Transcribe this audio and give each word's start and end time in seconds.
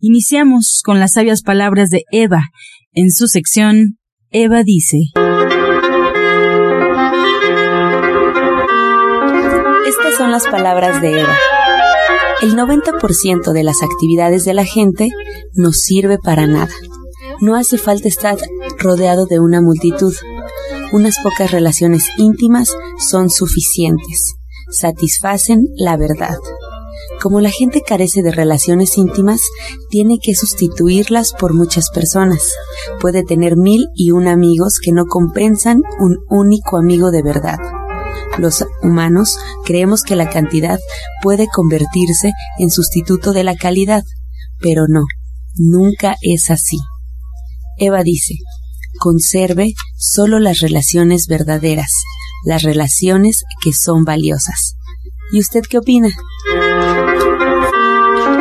Iniciamos 0.00 0.80
con 0.84 1.00
las 1.00 1.14
sabias 1.14 1.42
palabras 1.42 1.90
de 1.90 2.04
Eva. 2.12 2.42
En 2.92 3.10
su 3.10 3.26
sección, 3.26 3.98
Eva 4.30 4.62
dice. 4.62 4.98
Estas 9.88 10.16
son 10.16 10.30
las 10.30 10.46
palabras 10.46 11.02
de 11.02 11.20
Eva. 11.20 11.36
El 12.42 12.54
90% 12.54 13.52
de 13.52 13.64
las 13.64 13.82
actividades 13.82 14.44
de 14.44 14.54
la 14.54 14.64
gente 14.64 15.08
no 15.54 15.72
sirve 15.72 16.18
para 16.22 16.46
nada. 16.46 16.74
No 17.40 17.56
hace 17.56 17.76
falta 17.76 18.06
estar 18.06 18.36
rodeado 18.78 19.26
de 19.26 19.40
una 19.40 19.60
multitud. 19.60 20.14
Unas 20.92 21.16
pocas 21.24 21.50
relaciones 21.50 22.04
íntimas 22.18 22.72
son 23.00 23.30
suficientes. 23.30 24.36
Satisfacen 24.70 25.64
la 25.76 25.96
verdad. 25.96 26.36
Como 27.20 27.40
la 27.40 27.50
gente 27.50 27.82
carece 27.82 28.22
de 28.22 28.30
relaciones 28.30 28.96
íntimas, 28.96 29.40
tiene 29.90 30.18
que 30.22 30.34
sustituirlas 30.34 31.32
por 31.32 31.52
muchas 31.52 31.90
personas. 31.90 32.52
Puede 33.00 33.24
tener 33.24 33.56
mil 33.56 33.86
y 33.94 34.12
un 34.12 34.28
amigos 34.28 34.78
que 34.80 34.92
no 34.92 35.06
compensan 35.06 35.80
un 35.98 36.18
único 36.28 36.76
amigo 36.76 37.10
de 37.10 37.22
verdad. 37.22 37.58
Los 38.38 38.64
humanos 38.82 39.36
creemos 39.64 40.02
que 40.02 40.14
la 40.14 40.30
cantidad 40.30 40.78
puede 41.22 41.48
convertirse 41.52 42.32
en 42.58 42.70
sustituto 42.70 43.32
de 43.32 43.42
la 43.42 43.56
calidad, 43.56 44.04
pero 44.60 44.84
no, 44.88 45.04
nunca 45.56 46.14
es 46.22 46.50
así. 46.50 46.78
Eva 47.78 48.04
dice, 48.04 48.34
conserve 49.00 49.72
solo 49.96 50.38
las 50.38 50.60
relaciones 50.60 51.26
verdaderas, 51.28 51.90
las 52.44 52.62
relaciones 52.62 53.42
que 53.62 53.72
son 53.72 54.04
valiosas. 54.04 54.76
¿Y 55.32 55.40
usted 55.40 55.62
qué 55.68 55.78
opina? 55.78 56.10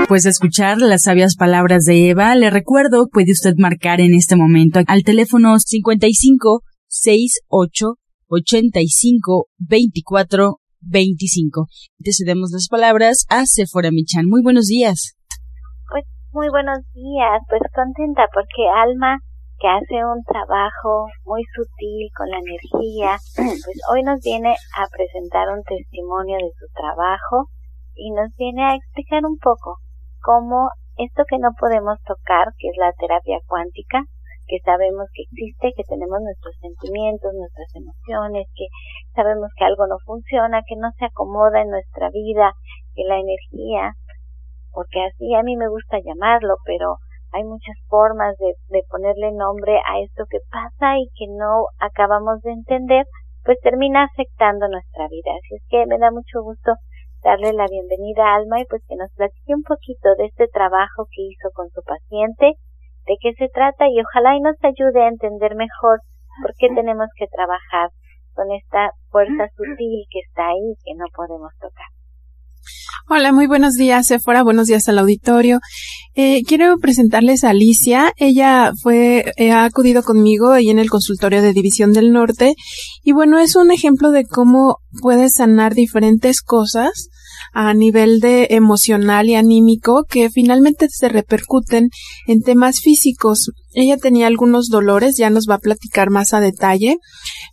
Después 0.07 0.23
de 0.23 0.29
escuchar 0.29 0.77
las 0.77 1.03
sabias 1.03 1.35
palabras 1.35 1.83
de 1.83 2.07
Eva, 2.07 2.33
le 2.35 2.49
recuerdo, 2.49 3.11
puede 3.11 3.33
usted 3.33 3.55
marcar 3.57 3.99
en 3.99 4.15
este 4.15 4.37
momento 4.37 4.79
al 4.87 5.03
teléfono 5.03 5.59
55 5.59 6.61
68 6.87 7.85
85 8.29 9.47
24 9.59 10.63
25. 10.79 11.65
Te 11.99 12.11
cedemos 12.15 12.51
las 12.53 12.69
palabras 12.71 13.25
a 13.27 13.43
Sephora 13.43 13.91
Michan. 13.91 14.31
Muy 14.31 14.39
buenos 14.41 14.67
días. 14.67 15.19
Pues 15.91 16.05
muy 16.31 16.47
buenos 16.55 16.79
días, 16.95 17.43
pues 17.49 17.59
contenta 17.75 18.31
porque 18.31 18.63
Alma, 18.79 19.19
que 19.59 19.67
hace 19.67 20.07
un 20.07 20.23
trabajo 20.23 21.11
muy 21.25 21.43
sutil 21.51 22.07
con 22.15 22.31
la 22.31 22.39
energía, 22.39 23.19
pues 23.35 23.81
hoy 23.91 24.03
nos 24.03 24.23
viene 24.23 24.55
a 24.55 24.87
presentar 24.87 25.51
un 25.51 25.59
testimonio 25.67 26.37
de 26.39 26.51
su 26.55 26.65
trabajo 26.71 27.51
y 27.93 28.11
nos 28.11 28.31
viene 28.37 28.63
a 28.63 28.75
explicar 28.75 29.25
un 29.27 29.35
poco 29.43 29.83
cómo 30.27 30.67
esto 30.97 31.23
que 31.23 31.39
no 31.39 31.55
podemos 31.57 31.95
tocar, 32.03 32.51
que 32.59 32.67
es 32.67 32.75
la 32.75 32.91
terapia 32.99 33.39
cuántica, 33.47 34.03
que 34.47 34.59
sabemos 34.59 35.07
que 35.13 35.23
existe, 35.23 35.71
que 35.71 35.87
tenemos 35.87 36.19
nuestros 36.19 36.55
sentimientos, 36.59 37.31
nuestras 37.31 37.71
emociones, 37.75 38.47
que 38.53 38.67
sabemos 39.15 39.47
que 39.55 39.63
algo 39.63 39.87
no 39.87 39.95
funciona, 40.03 40.63
que 40.67 40.75
no 40.75 40.91
se 40.99 41.05
acomoda 41.05 41.61
en 41.61 41.69
nuestra 41.69 42.09
vida, 42.09 42.51
que 42.93 43.03
la 43.07 43.19
energía, 43.19 43.93
porque 44.71 44.99
así 45.07 45.33
a 45.33 45.43
mí 45.43 45.55
me 45.55 45.69
gusta 45.69 45.99
llamarlo, 46.03 46.55
pero 46.65 46.97
hay 47.31 47.43
muchas 47.43 47.75
formas 47.87 48.35
de, 48.37 48.55
de 48.67 48.83
ponerle 48.89 49.31
nombre 49.31 49.79
a 49.79 49.99
esto 50.03 50.25
que 50.29 50.39
pasa 50.51 50.97
y 50.99 51.07
que 51.15 51.27
no 51.31 51.67
acabamos 51.79 52.41
de 52.41 52.51
entender, 52.51 53.05
pues 53.43 53.59
termina 53.61 54.03
afectando 54.03 54.67
nuestra 54.67 55.07
vida. 55.07 55.31
Así 55.39 55.55
es 55.55 55.63
que 55.69 55.85
me 55.85 55.97
da 55.99 56.11
mucho 56.11 56.43
gusto 56.43 56.73
darle 57.27 57.51
la 57.51 57.67
bienvenida 57.67 58.23
a 58.23 58.35
Alma 58.39 58.61
y 58.61 58.65
pues 58.71 58.81
que 58.87 58.95
nos 58.95 59.11
platique 59.11 59.51
un 59.51 59.67
poquito 59.67 60.15
de 60.17 60.31
este 60.31 60.47
trabajo 60.47 61.11
que 61.11 61.27
hizo 61.27 61.51
con 61.51 61.67
su 61.75 61.83
paciente, 61.83 62.55
de 63.03 63.15
qué 63.19 63.35
se 63.35 63.51
trata 63.51 63.83
y 63.91 63.99
ojalá 63.99 64.31
y 64.37 64.39
nos 64.39 64.55
ayude 64.63 65.03
a 65.03 65.11
entender 65.11 65.51
mejor 65.59 65.99
por 66.39 66.55
qué 66.55 66.71
tenemos 66.71 67.11
que 67.19 67.27
trabajar 67.27 67.91
con 68.31 68.47
esta 68.55 68.95
fuerza 69.11 69.51
sutil 69.59 70.07
que 70.07 70.23
está 70.23 70.47
ahí 70.47 70.71
y 70.71 70.79
que 70.79 70.95
no 70.95 71.03
podemos 71.11 71.51
tocar. 71.59 71.91
Hola, 73.09 73.31
muy 73.31 73.47
buenos 73.47 73.73
días, 73.75 74.07
Sephora. 74.07 74.43
Buenos 74.43 74.67
días 74.67 74.87
al 74.87 74.99
auditorio. 74.99 75.59
Eh, 76.15 76.43
quiero 76.47 76.77
presentarles 76.77 77.43
a 77.43 77.51
Alicia. 77.51 78.13
Ella 78.17 78.71
fue, 78.81 79.33
eh, 79.37 79.51
ha 79.51 79.65
acudido 79.65 80.03
conmigo 80.03 80.51
ahí 80.51 80.69
en 80.69 80.79
el 80.79 80.89
consultorio 80.89 81.41
de 81.41 81.53
División 81.53 81.93
del 81.93 82.11
Norte. 82.11 82.55
Y 83.03 83.11
bueno, 83.13 83.39
es 83.39 83.55
un 83.55 83.71
ejemplo 83.71 84.11
de 84.11 84.25
cómo 84.25 84.77
puedes 85.01 85.35
sanar 85.35 85.73
diferentes 85.73 86.41
cosas 86.41 87.09
a 87.53 87.73
nivel 87.73 88.19
de 88.19 88.47
emocional 88.51 89.29
y 89.29 89.35
anímico 89.35 90.05
que 90.09 90.29
finalmente 90.29 90.87
se 90.89 91.09
repercuten 91.09 91.89
en 92.27 92.41
temas 92.41 92.79
físicos. 92.81 93.51
Ella 93.73 93.97
tenía 93.97 94.27
algunos 94.27 94.69
dolores, 94.69 95.17
ya 95.17 95.29
nos 95.29 95.45
va 95.49 95.55
a 95.55 95.59
platicar 95.59 96.09
más 96.09 96.33
a 96.33 96.39
detalle, 96.39 96.97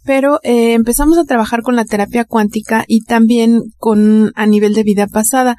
pero 0.04 0.40
eh, 0.42 0.72
empezamos 0.72 1.18
a 1.18 1.24
trabajar 1.24 1.62
con 1.62 1.76
la 1.76 1.84
terapia 1.84 2.24
cuántica 2.24 2.84
y 2.88 3.00
también 3.04 3.62
con 3.78 4.32
a 4.34 4.46
nivel 4.46 4.74
de 4.74 4.84
vida 4.84 5.06
pasada. 5.06 5.56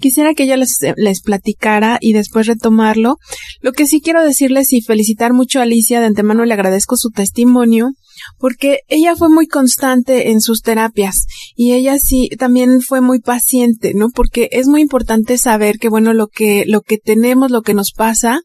Quisiera 0.00 0.34
que 0.34 0.44
ella 0.44 0.56
les, 0.56 0.78
les 0.96 1.22
platicara 1.22 1.98
y 2.00 2.12
después 2.12 2.46
retomarlo. 2.46 3.16
Lo 3.60 3.72
que 3.72 3.86
sí 3.86 4.00
quiero 4.00 4.22
decirles 4.22 4.72
y 4.72 4.80
felicitar 4.80 5.32
mucho 5.32 5.58
a 5.58 5.62
Alicia, 5.62 6.00
de 6.00 6.06
antemano 6.06 6.44
le 6.44 6.54
agradezco 6.54 6.96
su 6.96 7.10
testimonio, 7.10 7.90
porque 8.38 8.80
ella 8.88 9.16
fue 9.16 9.28
muy 9.28 9.46
constante 9.46 10.30
en 10.30 10.40
sus 10.40 10.62
terapias 10.62 11.26
y 11.56 11.72
ella 11.72 11.98
sí 11.98 12.28
también 12.38 12.80
fue 12.80 13.00
muy 13.00 13.20
paciente, 13.20 13.94
¿no? 13.94 14.08
Porque 14.10 14.48
es 14.52 14.66
muy 14.66 14.80
importante 14.80 15.38
saber 15.38 15.78
que 15.78 15.88
bueno, 15.88 16.12
lo 16.12 16.28
que 16.28 16.64
lo 16.66 16.80
que 16.80 16.98
tenemos, 16.98 17.50
lo 17.50 17.62
que 17.62 17.74
nos 17.74 17.92
pasa, 17.92 18.40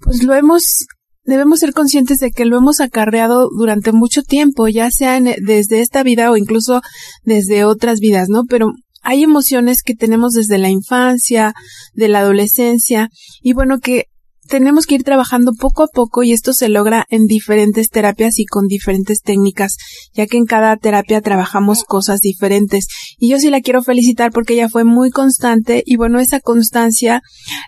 pues 0.00 0.22
lo 0.22 0.34
hemos 0.34 0.86
debemos 1.24 1.60
ser 1.60 1.72
conscientes 1.72 2.18
de 2.18 2.30
que 2.30 2.44
lo 2.44 2.56
hemos 2.56 2.80
acarreado 2.80 3.48
durante 3.56 3.92
mucho 3.92 4.22
tiempo, 4.22 4.68
ya 4.68 4.90
sea 4.90 5.20
desde 5.20 5.80
esta 5.80 6.02
vida 6.02 6.30
o 6.30 6.36
incluso 6.36 6.80
desde 7.22 7.64
otras 7.64 8.00
vidas, 8.00 8.28
¿no? 8.28 8.44
Pero 8.48 8.72
hay 9.02 9.22
emociones 9.22 9.82
que 9.82 9.94
tenemos 9.94 10.32
desde 10.32 10.58
la 10.58 10.68
infancia, 10.68 11.54
de 11.94 12.08
la 12.08 12.20
adolescencia, 12.20 13.08
y 13.42 13.54
bueno, 13.54 13.78
que 13.78 14.04
tenemos 14.50 14.86
que 14.86 14.96
ir 14.96 15.04
trabajando 15.04 15.52
poco 15.58 15.84
a 15.84 15.92
poco 15.94 16.22
y 16.24 16.32
esto 16.32 16.52
se 16.52 16.68
logra 16.68 17.04
en 17.08 17.26
diferentes 17.26 17.88
terapias 17.88 18.38
y 18.38 18.44
con 18.44 18.66
diferentes 18.66 19.22
técnicas, 19.22 19.78
ya 20.12 20.26
que 20.26 20.36
en 20.36 20.44
cada 20.44 20.76
terapia 20.76 21.20
trabajamos 21.22 21.84
cosas 21.84 22.20
diferentes. 22.20 22.88
Y 23.18 23.30
yo 23.30 23.38
sí 23.38 23.48
la 23.48 23.60
quiero 23.60 23.80
felicitar 23.82 24.32
porque 24.32 24.54
ella 24.54 24.68
fue 24.68 24.84
muy 24.84 25.10
constante 25.10 25.82
y 25.86 25.96
bueno, 25.96 26.18
esa 26.18 26.40
constancia 26.40 27.20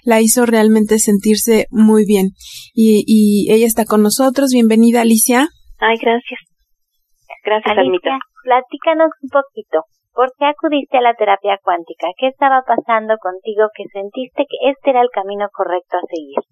la 0.04 0.20
hizo 0.20 0.44
realmente 0.44 0.98
sentirse 0.98 1.66
muy 1.70 2.04
bien. 2.04 2.31
Y, 2.75 3.04
y 3.06 3.53
ella 3.53 3.66
está 3.66 3.84
con 3.84 4.03
nosotros. 4.03 4.50
Bienvenida, 4.53 5.03
Alicia. 5.03 5.49
Ay, 5.78 5.97
gracias. 5.99 6.41
Gracias, 7.44 7.78
Alicia, 7.78 8.19
platícanos 8.44 9.10
un 9.22 9.31
poquito. 9.31 9.87
¿Por 10.14 10.31
qué 10.38 10.44
acudiste 10.47 10.99
a 10.99 11.00
la 11.00 11.14
terapia 11.14 11.59
cuántica? 11.62 12.09
¿Qué 12.19 12.28
estaba 12.28 12.62
pasando 12.66 13.14
contigo 13.19 13.70
que 13.75 13.84
sentiste 13.93 14.44
que 14.44 14.70
este 14.70 14.91
era 14.91 15.00
el 15.00 15.09
camino 15.10 15.47
correcto 15.53 15.97
a 15.97 16.06
seguir? 16.10 16.43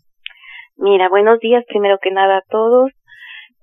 Mira, 0.83 1.11
buenos 1.11 1.39
días 1.41 1.63
primero 1.69 1.99
que 2.01 2.11
nada 2.11 2.39
a 2.39 2.43
todos. 2.49 2.91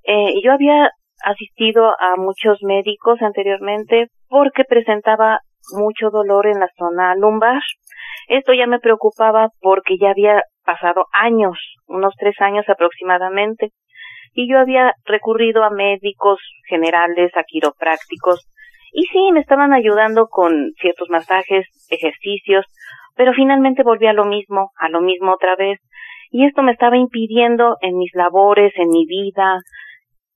Eh, 0.04 0.36
yo 0.44 0.52
había 0.52 0.92
asistido 1.24 1.88
a 1.88 2.16
muchos 2.16 2.60
médicos 2.62 3.20
anteriormente 3.24 4.10
porque 4.30 4.64
presentaba 4.66 5.40
mucho 5.76 6.12
dolor 6.12 6.46
en 6.46 6.60
la 6.60 6.70
zona 6.78 7.16
lumbar. 7.16 7.64
Esto 8.28 8.54
ya 8.54 8.68
me 8.68 8.78
preocupaba 8.78 9.50
porque 9.62 9.98
ya 10.00 10.12
había 10.12 10.44
pasado 10.64 11.06
años, 11.12 11.58
unos 11.88 12.14
tres 12.20 12.36
años 12.40 12.70
aproximadamente, 12.70 13.70
y 14.34 14.48
yo 14.48 14.60
había 14.60 14.94
recurrido 15.04 15.64
a 15.64 15.72
médicos 15.72 16.40
generales, 16.70 17.32
a 17.36 17.44
quiroprácticos, 17.46 18.48
y 18.94 19.06
sí, 19.08 19.32
me 19.32 19.40
estaban 19.40 19.74
ayudando 19.74 20.28
con 20.28 20.72
ciertos 20.80 21.10
masajes, 21.10 21.66
ejercicios, 21.90 22.66
pero 23.16 23.34
finalmente 23.34 23.82
volví 23.82 24.06
a 24.06 24.14
lo 24.14 24.26
mismo, 24.26 24.70
a 24.78 24.90
lo 24.90 25.02
mismo 25.02 25.34
otra 25.34 25.56
vez 25.56 25.80
y 26.38 26.46
esto 26.46 26.62
me 26.62 26.72
estaba 26.72 26.98
impidiendo 26.98 27.78
en 27.82 27.98
mis 27.98 28.14
labores, 28.14 28.72
en 28.76 28.90
mi 28.90 29.06
vida, 29.08 29.58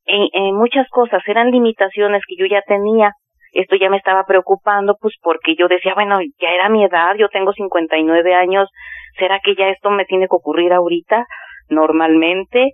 en, 0.06 0.56
muchas 0.56 0.88
cosas, 0.90 1.22
eran 1.28 1.52
limitaciones 1.52 2.24
que 2.28 2.36
yo 2.36 2.48
ya 2.48 2.62
tenía. 2.64 3.12
Esto 3.54 3.76
ya 3.76 3.90
me 3.90 3.98
estaba 3.98 4.24
preocupando, 4.26 4.96
pues 5.00 5.14
porque 5.22 5.56
yo 5.56 5.68
decía, 5.68 5.94
bueno, 5.94 6.18
ya 6.40 6.50
era 6.50 6.70
mi 6.70 6.84
edad, 6.84 7.16
yo 7.20 7.30
tengo 7.30 7.54
59 7.54 8.34
años, 8.34 8.68
¿será 9.20 9.40
que 9.44 9.54
ya 9.56 9.70
esto 9.70 9.92
me 9.92 10.06
tiene 10.06 10.26
que 10.26 10.36
ocurrir 10.36 10.74
ahorita 10.74 11.26
normalmente? 11.70 12.72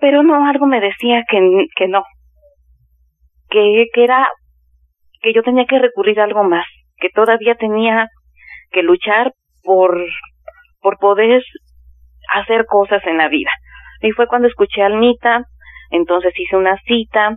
pero 0.00 0.22
no, 0.22 0.46
algo 0.46 0.66
me 0.66 0.80
decía 0.80 1.24
que, 1.28 1.66
que 1.76 1.88
no, 1.88 2.04
que, 3.50 3.86
que 3.92 4.04
era, 4.04 4.28
que 5.20 5.32
yo 5.32 5.42
tenía 5.42 5.66
que 5.66 5.78
recurrir 5.78 6.20
a 6.20 6.24
algo 6.24 6.44
más, 6.44 6.66
que 6.98 7.08
todavía 7.10 7.56
tenía 7.56 8.08
que 8.70 8.82
luchar 8.82 9.32
por, 9.64 10.00
por 10.80 10.98
poder 10.98 11.42
hacer 12.32 12.66
cosas 12.66 13.02
en 13.06 13.18
la 13.18 13.28
vida. 13.28 13.50
Y 14.00 14.10
fue 14.12 14.26
cuando 14.26 14.48
escuché 14.48 14.82
a 14.82 14.86
Almita, 14.86 15.44
entonces 15.90 16.32
hice 16.36 16.56
una 16.56 16.76
cita 16.86 17.36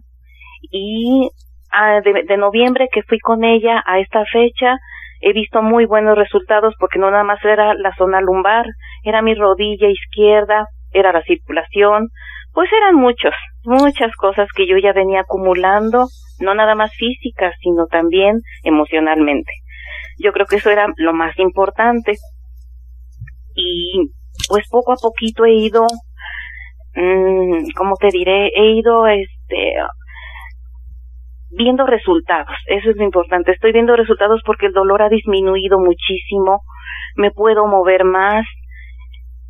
y 0.70 1.30
ah, 1.72 2.02
de, 2.02 2.24
de 2.24 2.38
noviembre 2.38 2.88
que 2.92 3.04
fui 3.04 3.20
con 3.20 3.44
ella 3.44 3.82
a 3.86 4.00
esta 4.00 4.24
fecha, 4.26 4.78
he 5.22 5.34
visto 5.34 5.62
muy 5.62 5.86
buenos 5.86 6.18
resultados 6.18 6.76
porque 6.80 7.00
no 7.00 7.10
nada 7.12 7.24
más 7.24 7.44
era 7.44 7.74
la 7.74 7.94
zona 7.96 8.22
lumbar, 8.22 8.66
era 9.04 9.22
mi 9.22 9.36
rodilla 9.36 9.88
izquierda, 9.88 10.66
era 10.92 11.12
la 11.12 11.24
circulación, 11.24 12.10
pues 12.54 12.70
eran 12.74 12.96
muchos, 12.96 13.34
muchas 13.64 14.14
cosas 14.16 14.48
que 14.56 14.68
yo 14.68 14.78
ya 14.78 14.94
venía 14.94 15.22
acumulando, 15.22 16.08
no 16.40 16.54
nada 16.54 16.76
más 16.76 16.92
físicas, 16.96 17.54
sino 17.62 17.86
también 17.86 18.42
emocionalmente. 18.64 19.52
Yo 20.20 20.34
creo 20.34 20.46
que 20.46 20.58
eso 20.58 20.70
era 20.70 20.88
lo 20.98 21.14
más 21.14 21.38
importante. 21.40 22.14
Y 23.56 24.12
pues 24.52 24.68
poco 24.70 24.92
a 24.92 24.98
poquito 25.02 25.46
he 25.46 25.54
ido, 25.54 25.88
mmm, 26.96 27.72
¿cómo 27.78 27.96
te 27.96 28.10
diré? 28.12 28.50
He 28.54 28.72
ido, 28.74 29.08
este, 29.08 29.76
viendo 31.52 31.86
resultados. 31.86 32.56
Eso 32.68 32.90
es 32.90 32.98
lo 32.98 33.04
importante. 33.06 33.54
Estoy 33.54 33.72
viendo 33.72 33.96
resultados 33.96 34.42
porque 34.46 34.66
el 34.66 34.74
dolor 34.74 35.02
ha 35.02 35.10
disminuido 35.10 35.80
muchísimo. 35.80 36.62
Me 37.16 37.32
puedo 37.32 37.66
mover 37.66 38.04
más, 38.04 38.46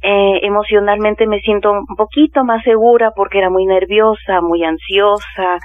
eh, 0.03 0.39
emocionalmente 0.44 1.25
me 1.25 1.39
siento 1.39 1.71
un 1.71 1.95
poquito 1.98 2.44
más 2.44 2.63
segura 2.63 3.12
porque 3.15 3.39
era 3.39 3.50
muy 3.50 3.65
nerviosa, 3.65 4.42
muy 4.42 4.63
ansiosa, 4.63 5.57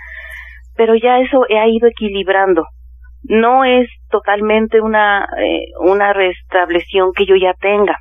pero 0.76 0.94
ya 0.94 1.18
eso 1.18 1.44
ha 1.44 1.68
ido 1.68 1.88
equilibrando. 1.88 2.64
No 3.28 3.64
es 3.64 3.88
totalmente 4.08 4.80
una, 4.80 5.26
eh, 5.38 5.66
una 5.80 6.12
restableción 6.12 7.12
que 7.14 7.26
yo 7.26 7.34
ya 7.34 7.54
tenga, 7.60 7.98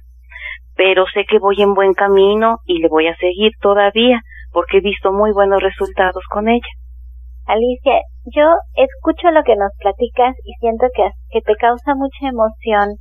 pero 0.75 1.05
sé 1.13 1.25
que 1.25 1.39
voy 1.39 1.61
en 1.61 1.73
buen 1.73 1.93
camino 1.93 2.57
y 2.65 2.79
le 2.79 2.87
voy 2.87 3.07
a 3.07 3.15
seguir 3.17 3.51
todavía 3.61 4.21
porque 4.51 4.77
he 4.77 4.81
visto 4.81 5.11
muy 5.11 5.31
buenos 5.31 5.61
resultados 5.61 6.23
con 6.31 6.47
ella. 6.47 6.73
Alicia, 7.45 7.99
yo 8.25 8.45
escucho 8.73 9.29
lo 9.31 9.43
que 9.43 9.55
nos 9.55 9.71
platicas 9.79 10.35
y 10.43 10.53
siento 10.59 10.87
que, 10.95 11.09
que 11.29 11.41
te 11.41 11.55
causa 11.55 11.93
mucha 11.95 12.27
emoción 12.27 12.97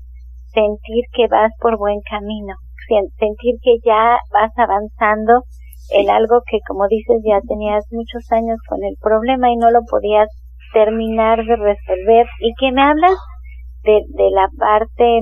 sentir 0.53 1.05
que 1.12 1.29
vas 1.29 1.53
por 1.61 1.79
buen 1.79 2.00
camino 2.09 2.55
sentir 2.87 3.56
que 3.62 3.77
ya 3.85 4.19
vas 4.32 4.53
avanzando 4.56 5.43
en 5.91 6.11
algo 6.11 6.41
que, 6.47 6.59
como 6.67 6.87
dices, 6.88 7.20
ya 7.25 7.41
tenías 7.47 7.85
muchos 7.91 8.25
años 8.32 8.59
con 8.69 8.82
el 8.85 8.94
problema 9.00 9.50
y 9.50 9.56
no 9.56 9.70
lo 9.70 9.81
podías 9.88 10.29
terminar 10.73 11.44
de 11.44 11.56
resolver 11.56 12.27
y 12.41 12.53
que 12.59 12.73
me 12.73 12.82
hablas 12.82 13.17
de, 13.82 14.00
de 14.09 14.31
la 14.31 14.49
parte 14.59 15.20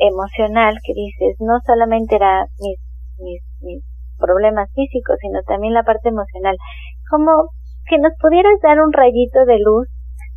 emocional 0.00 0.74
que 0.84 0.94
dices, 0.94 1.36
no 1.40 1.58
solamente 1.66 2.16
era 2.16 2.46
mis, 2.58 2.78
mis, 3.18 3.42
mis 3.60 3.84
problemas 4.18 4.70
físicos, 4.74 5.16
sino 5.20 5.42
también 5.42 5.74
la 5.74 5.82
parte 5.82 6.08
emocional. 6.08 6.56
Como 7.10 7.50
que 7.86 7.98
nos 7.98 8.12
pudieras 8.20 8.58
dar 8.62 8.80
un 8.80 8.92
rayito 8.92 9.44
de 9.44 9.58
luz 9.58 9.88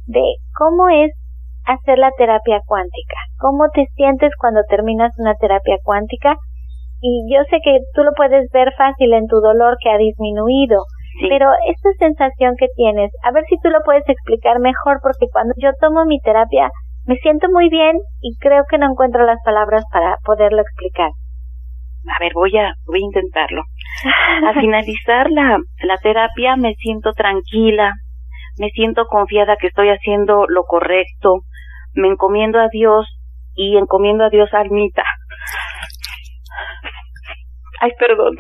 de 0.06 0.24
cómo 0.58 0.90
es 0.90 1.12
hacer 1.66 1.98
la 2.00 2.12
terapia 2.18 2.62
cuántica, 2.66 3.18
cómo 3.40 3.68
te 3.74 3.86
sientes 3.96 4.32
cuando 4.40 4.62
terminas 4.70 5.12
una 5.20 5.36
terapia 5.36 5.78
cuántica 5.84 6.36
y 7.02 7.32
yo 7.32 7.44
sé 7.50 7.60
que 7.64 7.80
tú 7.94 8.04
lo 8.04 8.12
puedes 8.16 8.50
ver 8.52 8.74
fácil 8.78 9.14
en 9.14 9.28
tu 9.28 9.40
dolor 9.40 9.78
que 9.82 9.90
ha 9.90 9.98
disminuido, 9.98 10.84
pero 11.30 11.52
esta 11.68 11.90
sensación 12.00 12.56
que 12.58 12.68
tienes, 12.76 13.12
a 13.24 13.32
ver 13.32 13.44
si 13.50 13.58
tú 13.62 13.70
lo 13.70 13.82
puedes 13.86 14.08
explicar 14.08 14.60
mejor, 14.60 15.00
porque 15.04 15.28
cuando 15.32 15.54
yo 15.58 15.72
tomo 15.80 16.06
mi 16.06 16.20
terapia 16.20 16.70
me 17.08 17.16
siento 17.18 17.48
muy 17.50 17.70
bien 17.70 17.98
y 18.22 18.38
creo 18.38 18.66
que 18.70 18.78
no 18.78 18.92
encuentro 18.92 19.26
las 19.26 19.40
palabras 19.44 19.84
para 19.92 20.18
poderlo 20.26 20.62
explicar. 20.62 21.12
A 22.10 22.20
ver, 22.20 22.34
voy 22.34 22.56
a, 22.58 22.74
voy 22.86 23.00
a 23.00 23.06
intentarlo. 23.06 23.64
Al 24.46 24.60
finalizar 24.60 25.32
la, 25.32 25.58
la 25.84 25.98
terapia 25.98 26.56
me 26.58 26.76
siento 26.76 27.14
tranquila, 27.14 27.94
me 28.60 28.70
siento 28.70 29.06
confiada 29.06 29.56
que 29.56 29.68
estoy 29.68 29.90
haciendo 29.90 30.46
lo 30.48 30.64
correcto, 30.64 31.42
me 31.94 32.10
encomiendo 32.10 32.60
a 32.60 32.68
Dios 32.70 33.08
y 33.56 33.78
encomiendo 33.78 34.26
a 34.26 34.30
Dios 34.30 34.54
a 34.54 34.60
Almita. 34.60 35.04
Ay, 37.80 37.92
perdón, 38.00 38.36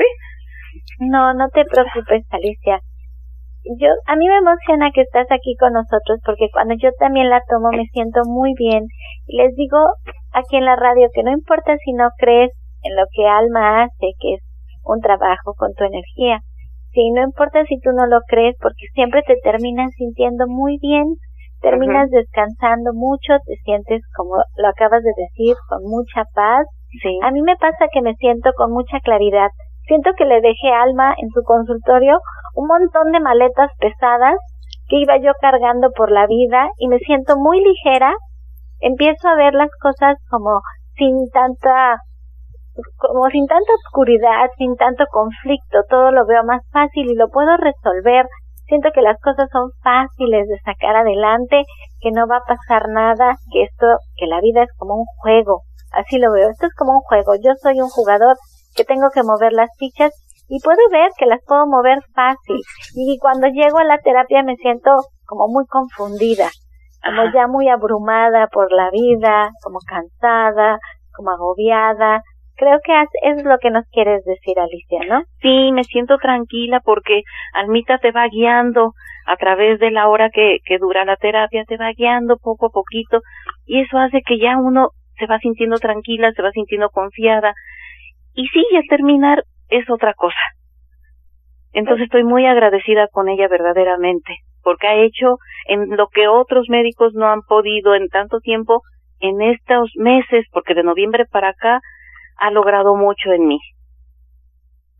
No, 0.99 1.33
no 1.33 1.47
te 1.49 1.63
preocupes, 1.65 2.25
Alicia. 2.31 2.81
Yo, 3.79 3.89
a 4.05 4.15
mí 4.15 4.27
me 4.27 4.37
emociona 4.37 4.91
que 4.93 5.01
estás 5.01 5.27
aquí 5.31 5.55
con 5.59 5.73
nosotros 5.73 6.19
porque 6.25 6.47
cuando 6.51 6.75
yo 6.77 6.89
también 6.99 7.29
la 7.29 7.41
tomo 7.47 7.69
me 7.71 7.85
siento 7.91 8.21
muy 8.25 8.53
bien. 8.57 8.85
Y 9.27 9.37
les 9.37 9.55
digo 9.55 9.77
aquí 10.31 10.57
en 10.57 10.65
la 10.65 10.75
radio 10.75 11.07
que 11.13 11.23
no 11.23 11.31
importa 11.31 11.75
si 11.83 11.93
no 11.93 12.09
crees 12.17 12.51
en 12.83 12.95
lo 12.95 13.03
que 13.11 13.27
Alma 13.27 13.83
hace, 13.83 14.13
que 14.19 14.35
es 14.35 14.41
un 14.83 15.01
trabajo 15.01 15.53
con 15.57 15.73
tu 15.73 15.83
energía. 15.83 16.39
Sí, 16.91 17.11
no 17.11 17.23
importa 17.23 17.65
si 17.65 17.79
tú 17.79 17.91
no 17.91 18.07
lo 18.07 18.21
crees 18.27 18.55
porque 18.61 18.87
siempre 18.93 19.21
te 19.27 19.35
terminas 19.43 19.91
sintiendo 19.97 20.47
muy 20.47 20.79
bien, 20.81 21.03
terminas 21.61 22.09
descansando 22.09 22.93
mucho, 22.93 23.37
te 23.45 23.55
sientes 23.65 24.01
como 24.15 24.35
lo 24.55 24.67
acabas 24.67 25.03
de 25.03 25.11
decir, 25.17 25.55
con 25.69 25.83
mucha 25.83 26.23
paz 26.33 26.65
Sí. 27.01 27.19
A 27.21 27.31
mí 27.31 27.41
me 27.41 27.55
pasa 27.57 27.87
que 27.91 28.01
me 28.01 28.15
siento 28.15 28.51
con 28.55 28.71
mucha 28.71 28.99
claridad. 29.01 29.49
Siento 29.87 30.11
que 30.17 30.25
le 30.25 30.41
dejé 30.41 30.69
alma 30.69 31.15
en 31.17 31.29
su 31.29 31.41
consultorio 31.43 32.19
un 32.55 32.67
montón 32.67 33.11
de 33.11 33.19
maletas 33.19 33.71
pesadas 33.79 34.35
que 34.87 34.97
iba 34.97 35.17
yo 35.17 35.31
cargando 35.39 35.89
por 35.95 36.11
la 36.11 36.27
vida 36.27 36.67
y 36.77 36.87
me 36.87 36.99
siento 36.99 37.37
muy 37.37 37.63
ligera. 37.63 38.13
Empiezo 38.79 39.27
a 39.27 39.35
ver 39.35 39.53
las 39.53 39.69
cosas 39.81 40.17
como 40.29 40.61
sin 40.95 41.29
tanta 41.31 41.97
como 42.97 43.27
sin 43.31 43.47
tanta 43.47 43.73
oscuridad, 43.73 44.49
sin 44.57 44.75
tanto 44.75 45.05
conflicto, 45.09 45.79
todo 45.89 46.11
lo 46.11 46.27
veo 46.27 46.43
más 46.43 46.61
fácil 46.71 47.09
y 47.09 47.15
lo 47.15 47.29
puedo 47.29 47.57
resolver. 47.57 48.27
Siento 48.67 48.89
que 48.93 49.01
las 49.01 49.19
cosas 49.19 49.49
son 49.51 49.71
fáciles 49.81 50.47
de 50.47 50.59
sacar 50.59 50.95
adelante, 50.95 51.63
que 52.01 52.11
no 52.11 52.27
va 52.27 52.37
a 52.37 52.45
pasar 52.45 52.89
nada, 52.89 53.35
que 53.51 53.63
esto, 53.63 53.87
que 54.15 54.27
la 54.27 54.41
vida 54.41 54.61
es 54.61 54.69
como 54.77 54.95
un 54.95 55.05
juego, 55.21 55.63
Así 55.91 56.19
lo 56.19 56.31
veo. 56.31 56.49
Esto 56.49 56.67
es 56.67 56.73
como 56.75 56.93
un 56.93 57.01
juego. 57.01 57.35
Yo 57.35 57.51
soy 57.61 57.79
un 57.79 57.89
jugador 57.89 58.35
que 58.77 58.85
tengo 58.85 59.09
que 59.13 59.23
mover 59.23 59.51
las 59.51 59.69
fichas 59.77 60.11
y 60.47 60.59
puedo 60.63 60.79
ver 60.91 61.09
que 61.17 61.25
las 61.25 61.41
puedo 61.45 61.65
mover 61.67 61.99
fácil. 62.13 62.61
Y 62.95 63.17
cuando 63.19 63.47
llego 63.47 63.79
a 63.79 63.83
la 63.83 63.97
terapia 63.97 64.43
me 64.43 64.55
siento 64.55 64.91
como 65.25 65.47
muy 65.47 65.65
confundida, 65.67 66.47
como 67.03 67.31
ya 67.33 67.47
muy 67.47 67.67
abrumada 67.67 68.47
por 68.47 68.71
la 68.71 68.89
vida, 68.91 69.49
como 69.63 69.79
cansada, 69.85 70.79
como 71.13 71.31
agobiada. 71.31 72.21
Creo 72.55 72.79
que 72.83 72.93
es 73.23 73.43
lo 73.43 73.57
que 73.59 73.69
nos 73.69 73.85
quieres 73.91 74.23
decir, 74.25 74.57
Alicia, 74.59 75.01
¿no? 75.07 75.23
Sí, 75.41 75.71
me 75.73 75.83
siento 75.83 76.17
tranquila 76.17 76.79
porque 76.83 77.21
Almita 77.53 77.99
te 77.99 78.11
va 78.11 78.27
guiando 78.29 78.93
a 79.27 79.35
través 79.35 79.79
de 79.79 79.91
la 79.91 80.07
hora 80.07 80.29
que, 80.31 80.57
que 80.65 80.79
dura 80.79 81.05
la 81.05 81.17
terapia, 81.17 81.65
te 81.67 81.77
va 81.77 81.91
guiando 81.91 82.37
poco 82.37 82.67
a 82.67 82.69
poquito 82.69 83.19
y 83.65 83.81
eso 83.81 83.97
hace 83.97 84.21
que 84.25 84.39
ya 84.39 84.57
uno 84.57 84.89
se 85.19 85.27
va 85.27 85.37
sintiendo 85.39 85.77
tranquila, 85.77 86.31
se 86.31 86.41
va 86.41 86.51
sintiendo 86.51 86.89
confiada. 86.89 87.53
Y 88.37 88.45
sí, 88.49 88.63
al 88.75 88.83
terminar 88.87 89.43
es 89.67 89.89
otra 89.89 90.13
cosa. 90.13 90.37
Entonces 91.73 92.03
estoy 92.05 92.23
muy 92.23 92.45
agradecida 92.45 93.07
con 93.07 93.29
ella 93.29 93.47
verdaderamente, 93.47 94.37
porque 94.61 94.85
ha 94.85 94.93
hecho 94.93 95.37
en 95.67 95.97
lo 95.97 96.07
que 96.09 96.27
otros 96.27 96.67
médicos 96.69 97.13
no 97.15 97.27
han 97.27 97.41
podido 97.41 97.95
en 97.95 98.09
tanto 98.09 98.39
tiempo, 98.39 98.83
en 99.19 99.41
estos 99.41 99.89
meses, 99.95 100.45
porque 100.53 100.75
de 100.75 100.83
noviembre 100.83 101.25
para 101.25 101.49
acá 101.49 101.81
ha 102.37 102.51
logrado 102.51 102.95
mucho 102.95 103.31
en 103.31 103.47
mí. 103.47 103.59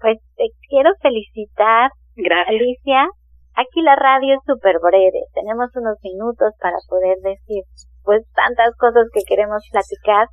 Pues 0.02 0.18
te 0.36 0.46
quiero 0.68 0.90
felicitar, 1.00 1.92
Gracias. 2.16 2.50
Alicia. 2.50 3.08
Aquí 3.54 3.82
la 3.84 3.96
radio 3.96 4.34
es 4.34 4.40
súper 4.48 4.78
breve, 4.82 5.22
tenemos 5.36 5.70
unos 5.76 5.98
minutos 6.02 6.54
para 6.60 6.78
poder 6.90 7.18
decir 7.22 7.64
pues 8.04 8.24
tantas 8.34 8.76
cosas 8.78 9.06
que 9.14 9.22
queremos 9.28 9.62
platicar, 9.72 10.28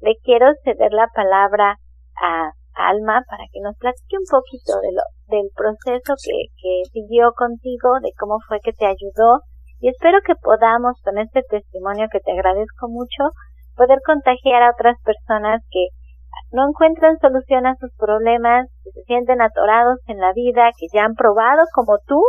le 0.00 0.14
quiero 0.22 0.52
ceder 0.64 0.92
la 0.92 1.08
palabra 1.14 1.76
a 2.22 2.52
Alma 2.76 3.24
para 3.24 3.44
que 3.50 3.60
nos 3.64 3.76
platique 3.78 4.20
un 4.20 4.28
poquito 4.28 4.76
de 4.84 4.92
lo, 4.92 5.02
del 5.32 5.48
proceso 5.56 6.12
que, 6.20 6.52
que 6.60 6.84
siguió 6.92 7.32
contigo, 7.32 8.00
de 8.02 8.12
cómo 8.18 8.36
fue 8.46 8.60
que 8.60 8.72
te 8.72 8.84
ayudó. 8.84 9.40
Y 9.80 9.88
espero 9.88 10.20
que 10.24 10.36
podamos 10.36 11.00
con 11.02 11.16
este 11.16 11.42
testimonio 11.48 12.08
que 12.12 12.20
te 12.20 12.32
agradezco 12.32 12.88
mucho 12.88 13.32
poder 13.76 14.00
contagiar 14.04 14.62
a 14.62 14.72
otras 14.72 14.96
personas 15.04 15.62
que 15.70 15.88
no 16.52 16.68
encuentran 16.68 17.18
solución 17.18 17.66
a 17.66 17.76
sus 17.76 17.92
problemas, 17.96 18.68
que 18.84 18.90
se 18.92 19.02
sienten 19.04 19.40
atorados 19.40 19.98
en 20.06 20.18
la 20.18 20.32
vida, 20.32 20.70
que 20.76 20.86
ya 20.92 21.04
han 21.04 21.14
probado 21.14 21.64
como 21.74 21.98
tú 22.06 22.22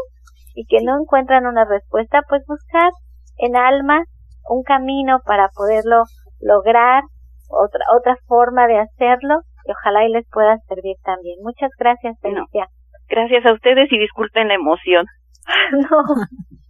y 0.56 0.66
que 0.66 0.84
no 0.84 1.00
encuentran 1.00 1.46
una 1.46 1.66
respuesta, 1.66 2.22
pues 2.28 2.44
buscar 2.48 2.92
en 3.38 3.56
alma 3.56 4.04
un 4.50 4.64
camino 4.64 5.20
para 5.26 5.50
poderlo 5.54 6.04
lograr, 6.40 7.04
otra, 7.50 7.86
otra 7.98 8.16
forma 8.28 8.68
de 8.68 8.80
hacerlo 8.80 9.42
y 9.68 9.72
ojalá 9.72 10.06
y 10.06 10.12
les 10.12 10.26
pueda 10.32 10.58
servir 10.68 10.96
también. 11.04 11.38
Muchas 11.44 11.72
gracias, 11.78 12.16
Felicia. 12.22 12.68
Gracias 13.10 13.46
a 13.46 13.54
ustedes 13.54 13.92
y 13.92 14.00
disculpen 14.00 14.48
la 14.48 14.56
emoción. 14.56 15.06
no. 15.72 16.04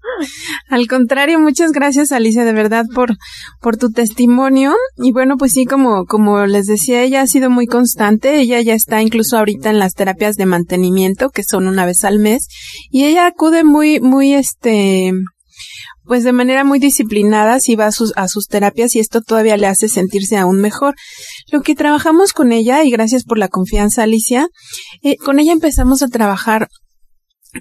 Al 0.70 0.88
contrario, 0.88 1.39
muchas 1.39 1.72
gracias 1.72 2.12
Alicia 2.12 2.46
de 2.46 2.54
verdad 2.54 2.86
por, 2.94 3.10
por 3.62 3.77
tu 3.77 3.92
testimonio. 3.92 4.74
Y 4.96 5.12
bueno, 5.12 5.36
pues 5.38 5.54
sí, 5.54 5.66
como, 5.66 6.06
como 6.06 6.46
les 6.46 6.66
decía, 6.66 7.04
ella 7.04 7.22
ha 7.22 7.27
sido 7.27 7.50
muy 7.50 7.68
constante. 7.68 8.39
Ella 8.39 8.62
ya 8.62 8.74
está 8.74 9.01
incluso 9.01 9.38
ahorita 9.38 9.70
en 9.70 9.80
las 9.80 9.94
terapias 9.94 10.36
de 10.36 10.46
mantenimiento, 10.46 11.30
que 11.30 11.44
son 11.44 11.68
una 11.68 11.86
vez 11.86 12.04
al 12.04 12.20
mes. 12.20 12.48
Y 12.89 13.06
ella 13.06 13.27
acude 13.27 13.63
muy, 13.63 14.00
muy 14.00 14.34
este, 14.34 15.12
pues 16.08 16.24
de 16.24 16.32
manera 16.32 16.64
muy 16.64 16.80
disciplinada 16.80 17.60
si 17.60 17.76
va 17.76 17.88
a 17.88 17.92
sus, 17.92 18.14
a 18.16 18.28
sus 18.28 18.48
terapias 18.48 18.96
y 18.96 19.00
esto 19.00 19.22
todavía 19.22 19.58
le 19.58 19.68
hace 19.68 19.90
sentirse 19.90 20.38
aún 20.38 20.60
mejor. 20.62 20.96
Lo 21.52 21.62
que 21.62 21.76
trabajamos 21.76 22.34
con 22.34 22.52
ella, 22.52 22.84
y 22.84 22.90
gracias 22.90 23.24
por 23.24 23.38
la 23.38 23.50
confianza 23.50 24.04
Alicia, 24.04 24.48
eh, 25.04 25.18
con 25.18 25.40
ella 25.40 25.52
empezamos 25.52 26.02
a 26.02 26.08
trabajar 26.08 26.70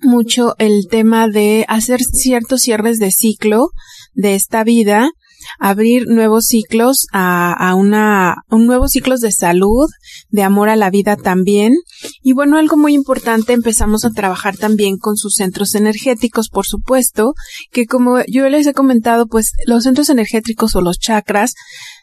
mucho 0.03 0.55
el 0.59 0.87
tema 0.91 1.29
de 1.29 1.65
hacer 1.69 2.01
ciertos 2.01 2.63
cierres 2.63 2.99
de 2.99 3.11
ciclo 3.11 3.69
de 4.15 4.35
esta 4.35 4.65
vida, 4.65 5.11
abrir 5.59 6.07
nuevos 6.07 6.47
ciclos 6.47 7.07
a, 7.13 7.53
a 7.53 7.75
una, 7.75 8.37
un 8.51 8.67
nuevos 8.67 8.93
ciclos 8.93 9.21
de 9.21 9.33
salud, 9.33 9.89
de 10.29 10.43
amor 10.43 10.69
a 10.69 10.77
la 10.77 10.91
vida 10.91 11.17
también. 11.17 11.75
Y 12.23 12.33
bueno, 12.33 12.59
algo 12.59 12.77
muy 12.77 12.95
importante, 12.95 13.53
empezamos 13.53 14.05
a 14.05 14.11
trabajar 14.11 14.57
también 14.57 14.99
con 14.99 15.17
sus 15.17 15.35
centros 15.35 15.75
energéticos, 15.75 16.49
por 16.49 16.67
supuesto, 16.67 17.35
que 17.71 17.87
como 17.87 18.19
yo 18.27 18.49
les 18.49 18.67
he 18.67 18.75
comentado, 18.75 19.27
pues 19.27 19.53
los 19.67 19.85
centros 19.85 20.11
energéticos 20.11 20.75
o 20.77 20.81
los 20.81 20.99
chakras 20.99 21.55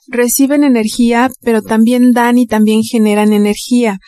reciben 0.07 0.63
energía, 0.63 1.29
pero 1.41 1.61
también 1.61 2.11
dan 2.11 2.37
y 2.37 2.47
también 2.47 2.81
generan 2.83 3.33
energía. 3.33 3.99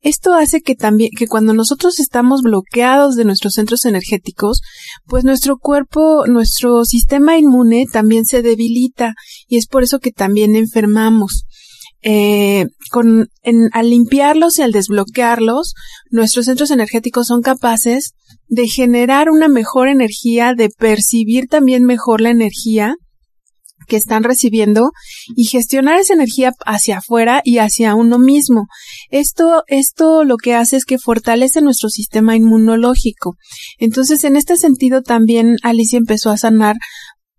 Esto 0.00 0.34
hace 0.34 0.60
que 0.60 0.74
también, 0.74 1.10
que 1.16 1.26
cuando 1.26 1.54
nosotros 1.54 2.00
estamos 2.00 2.42
bloqueados 2.42 3.16
de 3.16 3.24
nuestros 3.24 3.54
centros 3.54 3.84
energéticos, 3.84 4.60
pues 5.06 5.24
nuestro 5.24 5.56
cuerpo, 5.58 6.26
nuestro 6.26 6.84
sistema 6.84 7.38
inmune 7.38 7.86
también 7.90 8.24
se 8.24 8.42
debilita 8.42 9.14
y 9.48 9.58
es 9.58 9.66
por 9.66 9.82
eso 9.82 9.98
que 9.98 10.12
también 10.12 10.56
enfermamos. 10.56 11.44
Eh, 12.02 12.64
con, 12.90 13.28
en, 13.42 13.68
al 13.72 13.90
limpiarlos 13.90 14.58
y 14.58 14.62
al 14.62 14.72
desbloquearlos, 14.72 15.74
nuestros 16.10 16.46
centros 16.46 16.70
energéticos 16.70 17.26
son 17.26 17.42
capaces 17.42 18.14
de 18.48 18.68
generar 18.68 19.28
una 19.30 19.48
mejor 19.48 19.88
energía, 19.88 20.54
de 20.54 20.70
percibir 20.70 21.46
también 21.46 21.84
mejor 21.84 22.22
la 22.22 22.30
energía 22.30 22.96
que 23.90 23.96
están 23.96 24.22
recibiendo 24.22 24.92
y 25.36 25.46
gestionar 25.46 25.98
esa 25.98 26.14
energía 26.14 26.52
hacia 26.64 26.98
afuera 26.98 27.42
y 27.44 27.58
hacia 27.58 27.96
uno 27.96 28.18
mismo. 28.18 28.68
Esto, 29.10 29.64
esto 29.66 30.22
lo 30.24 30.36
que 30.36 30.54
hace 30.54 30.76
es 30.76 30.84
que 30.84 30.98
fortalece 30.98 31.60
nuestro 31.60 31.90
sistema 31.90 32.36
inmunológico. 32.36 33.34
Entonces, 33.78 34.22
en 34.22 34.36
este 34.36 34.56
sentido 34.56 35.02
también 35.02 35.56
Alicia 35.62 35.98
empezó 35.98 36.30
a 36.30 36.36
sanar 36.36 36.76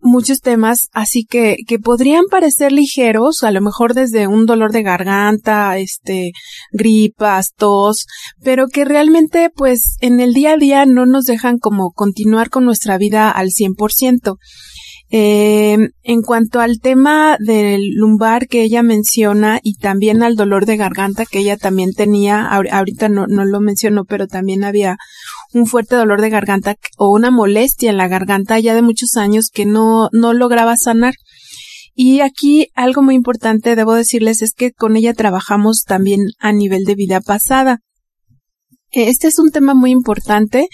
muchos 0.01 0.41
temas, 0.41 0.89
así 0.93 1.25
que, 1.25 1.58
que 1.67 1.79
podrían 1.79 2.25
parecer 2.29 2.72
ligeros, 2.72 3.43
a 3.43 3.51
lo 3.51 3.62
mejor 3.62 3.93
desde 3.93 4.27
un 4.27 4.46
dolor 4.46 4.72
de 4.72 4.84
garganta, 4.84 5.77
este, 5.77 6.31
gripas, 6.72 7.53
tos, 7.55 8.08
pero 8.43 8.67
que 8.67 8.84
realmente, 8.84 9.50
pues, 9.55 9.98
en 10.01 10.20
el 10.20 10.34
día 10.34 10.53
a 10.53 10.58
día 10.58 10.86
no 10.86 11.05
nos 11.05 11.25
dejan 11.25 11.60
como 11.60 11.91
continuar 11.91 12.50
con 12.50 12.65
nuestra 12.65 12.98
vida 12.98 13.29
al 13.29 13.50
100%. 13.51 14.38
Eh, 15.13 15.77
en 16.03 16.22
cuanto 16.22 16.62
al 16.62 16.80
tema 16.80 17.36
del 17.38 17.91
lumbar 17.96 18.48
que 18.48 18.63
ella 18.63 18.82
menciona 18.82 19.60
y 19.62 19.75
también 19.75 20.24
al 20.24 20.38
dolor 20.38 20.65
de 20.65 20.77
garganta 20.77 21.25
que 21.25 21.39
ella 21.39 21.58
también 21.58 21.91
tenía, 21.91 22.48
ahorita 22.48 23.10
no, 23.10 23.27
no 23.27 23.44
lo 23.44 23.60
mencionó, 23.60 24.06
pero 24.06 24.27
también 24.27 24.63
había 24.63 24.96
un 25.53 25.65
fuerte 25.65 25.98
dolor 25.98 26.22
de 26.22 26.30
garganta 26.30 26.75
o 26.98 27.12
una 27.12 27.30
molestia 27.30 27.89
en 27.89 27.98
la 27.98 28.08
garganta 28.08 28.58
ya 28.60 28.74
de 28.74 28.82
muchos 28.82 29.18
años 29.18 29.50
que 29.53 29.65
no, 29.65 30.08
no 30.13 30.32
lograba 30.32 30.77
sanar. 30.77 31.13
Y 31.94 32.22
aquí 32.22 32.68
algo 32.74 33.01
muy 33.01 33.15
importante 33.15 33.75
debo 33.75 33.94
decirles 33.94 34.41
es 34.41 34.53
que 34.53 34.72
con 34.72 34.96
ella 34.96 35.13
trabajamos 35.13 35.84
también 35.86 36.22
a 36.39 36.53
nivel 36.53 36.86
de 36.86 36.96
vida 36.96 37.20
pasada. 37.20 37.80
Este 38.91 39.27
es 39.27 39.39
un 39.39 39.51
tema 39.51 39.74
muy 39.74 39.91
importante 39.91 40.67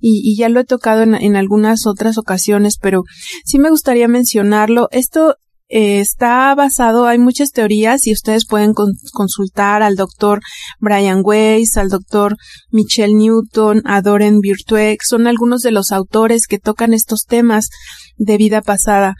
y, 0.00 0.36
ya 0.36 0.48
lo 0.48 0.60
he 0.60 0.64
tocado 0.64 1.02
en, 1.02 1.36
algunas 1.36 1.86
otras 1.86 2.18
ocasiones, 2.18 2.78
pero 2.80 3.02
sí 3.44 3.58
me 3.58 3.70
gustaría 3.70 4.06
mencionarlo. 4.06 4.88
Esto 4.92 5.36
eh, 5.68 5.98
está 5.98 6.54
basado, 6.54 7.06
hay 7.06 7.18
muchas 7.18 7.50
teorías 7.50 8.06
y 8.06 8.12
ustedes 8.12 8.46
pueden 8.46 8.74
consultar 9.12 9.82
al 9.82 9.96
doctor 9.96 10.40
Brian 10.78 11.22
Weiss, 11.24 11.76
al 11.76 11.88
doctor 11.88 12.36
Michelle 12.70 13.14
Newton, 13.14 13.82
a 13.84 14.02
Doren 14.02 14.40
Virtue, 14.40 14.96
son 15.02 15.26
algunos 15.26 15.62
de 15.62 15.72
los 15.72 15.90
autores 15.90 16.46
que 16.46 16.58
tocan 16.58 16.92
estos 16.92 17.24
temas 17.24 17.70
de 18.16 18.36
vida 18.36 18.62
pasada. 18.62 19.16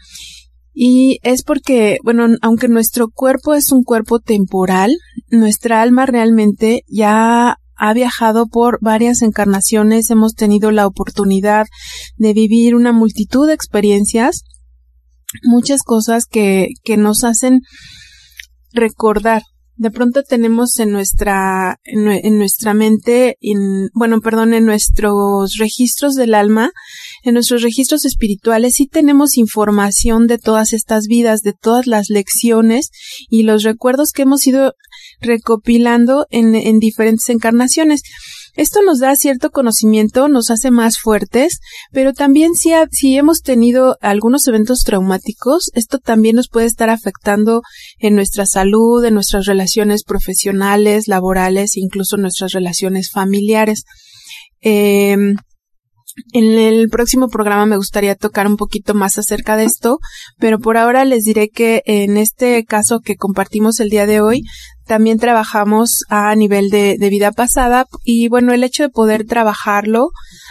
Y 0.77 1.19
es 1.23 1.43
porque, 1.43 1.97
bueno, 2.03 2.27
aunque 2.41 2.67
nuestro 2.67 3.09
cuerpo 3.09 3.53
es 3.53 3.71
un 3.71 3.83
cuerpo 3.83 4.19
temporal, 4.19 4.91
nuestra 5.29 5.81
alma 5.81 6.05
realmente 6.05 6.83
ya 6.87 7.57
ha 7.77 7.93
viajado 7.93 8.47
por 8.47 8.79
varias 8.81 9.21
encarnaciones, 9.21 10.09
hemos 10.09 10.33
tenido 10.33 10.71
la 10.71 10.87
oportunidad 10.87 11.65
de 12.17 12.33
vivir 12.33 12.75
una 12.75 12.91
multitud 12.91 13.47
de 13.47 13.53
experiencias, 13.53 14.43
muchas 15.43 15.81
cosas 15.83 16.25
que, 16.25 16.69
que 16.83 16.97
nos 16.97 17.23
hacen 17.23 17.61
recordar. 18.71 19.41
De 19.77 19.91
pronto 19.91 20.23
tenemos 20.23 20.79
en 20.79 20.91
nuestra, 20.91 21.79
en, 21.83 22.37
nuestra 22.37 22.73
mente, 22.73 23.35
en, 23.41 23.89
bueno, 23.93 24.21
perdón, 24.21 24.53
en 24.53 24.65
nuestros 24.65 25.55
registros 25.57 26.15
del 26.15 26.33
alma, 26.33 26.71
en 27.23 27.33
nuestros 27.33 27.61
registros 27.61 28.05
espirituales 28.05 28.75
sí 28.75 28.87
tenemos 28.87 29.37
información 29.37 30.27
de 30.27 30.37
todas 30.37 30.71
estas 30.71 31.07
vidas, 31.07 31.41
de 31.41 31.51
todas 31.51 31.87
las 31.87 32.09
lecciones 32.09 32.89
y 33.29 33.43
los 33.43 33.63
recuerdos 33.63 34.11
que 34.13 34.21
hemos 34.21 34.47
ido 34.47 34.75
recopilando 35.21 36.25
en, 36.29 36.55
en 36.55 36.79
diferentes 36.79 37.29
encarnaciones. 37.29 38.01
Esto 38.55 38.81
nos 38.83 38.99
da 38.99 39.15
cierto 39.15 39.49
conocimiento, 39.49 40.29
nos 40.29 40.49
hace 40.49 40.71
más 40.71 40.97
fuertes, 40.97 41.59
pero 41.91 42.13
también 42.13 42.53
si, 42.55 43.17
hemos 43.17 43.41
tenido 43.41 43.97
algunos 43.99 44.47
eventos 44.47 44.83
traumáticos, 44.85 45.71
esto 45.73 45.99
también 45.99 46.37
nos 46.37 46.47
puede 46.47 46.65
estar 46.65 46.89
afectando 46.89 47.61
en 47.99 48.15
nuestra 48.15 48.45
salud, 48.45 49.03
en 49.03 49.13
nuestras 49.13 49.45
relaciones 49.45 50.03
profesionales, 50.05 51.09
laborales, 51.09 51.75
incluso 51.75 52.15
nuestras 52.15 52.53
relaciones 52.53 53.11
familiares. 53.11 53.83
Eh, 54.61 55.17
en 56.31 56.57
el 56.57 56.87
próximo 56.87 57.27
programa 57.27 57.65
me 57.65 57.75
gustaría 57.75 58.15
tocar 58.15 58.47
un 58.47 58.55
poquito 58.55 58.93
más 58.93 59.17
acerca 59.17 59.57
de 59.57 59.65
esto, 59.65 59.99
pero 60.37 60.59
por 60.59 60.77
ahora 60.77 61.03
les 61.03 61.23
diré 61.23 61.49
que 61.49 61.81
en 61.85 62.15
este 62.15 62.63
caso 62.63 63.01
que 63.01 63.17
compartimos 63.17 63.81
el 63.81 63.89
día 63.89 64.05
de 64.05 64.21
hoy, 64.21 64.43
también 64.85 65.19
trabajamos 65.19 66.03
a 66.09 66.33
nivel 66.35 66.69
de, 66.69 66.97
vida 67.09 67.31
pasada 67.31 67.85
y 68.03 68.29
bueno, 68.29 68.53
el 68.53 68.63
hecho 68.63 68.83
de 68.83 68.89
poder 68.89 69.25
trabajarlo 69.25 70.09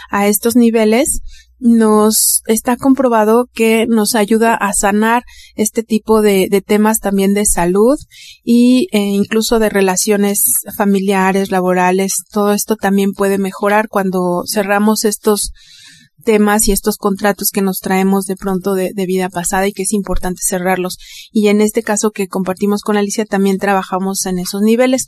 a 0.09 0.27
estos 0.27 0.55
niveles 0.55 1.21
nos 1.59 2.41
está 2.47 2.75
comprobado 2.75 3.47
que 3.53 3.85
nos 3.87 4.13
ayuda 4.13 4.55
a 4.55 4.73
sanar 4.73 5.23
este 5.55 5.83
tipo 5.83 6.21
de, 6.21 6.49
temas 6.65 6.99
también 6.99 7.33
de 7.33 7.45
salud 7.45 7.97
e 8.43 8.87
incluso 8.91 9.59
de 9.59 9.69
relaciones 9.69 10.43
familiares, 10.77 11.51
laborales. 11.51 12.11
Todo 12.31 12.53
esto 12.53 12.75
también 12.75 13.13
puede 13.13 13.37
mejorar 13.37 13.87
cuando 13.87 14.43
cerramos 14.51 15.05
estos 15.05 15.51
temas 16.25 16.67
y 16.67 16.73
estos 16.73 16.97
contratos 16.97 17.51
que 17.53 17.61
nos 17.61 17.79
traemos 17.79 18.25
de 18.25 18.35
pronto 18.35 18.73
de, 18.73 18.91
vida 19.05 19.29
pasada 19.29 19.67
y 19.67 19.71
que 19.71 19.83
es 19.83 19.93
importante 19.93 20.41
cerrarlos. 20.43 20.97
Y 21.31 21.47
en 21.47 21.61
este 21.61 21.83
caso 21.83 22.11
que 22.11 22.27
compartimos 22.27 22.81
con 22.81 22.97
Alicia 22.97 23.25
también 23.25 23.57
trabajamos 23.57 24.25
en 24.25 24.39
esos 24.39 24.61
niveles. 24.61 25.07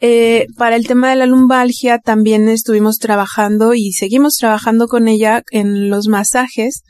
Eh, 0.00 0.46
para 0.56 0.76
el 0.76 0.86
tema 0.86 1.10
de 1.10 1.16
la 1.16 1.26
lumbalgia 1.26 1.98
también 1.98 2.48
estuvimos 2.48 2.98
trabajando 2.98 3.74
y 3.74 3.92
seguimos 3.92 4.36
trabajando 4.36 4.86
con 4.86 5.08
ella 5.08 5.42
en 5.50 5.90
los 5.90 6.06
masajes 6.06 6.82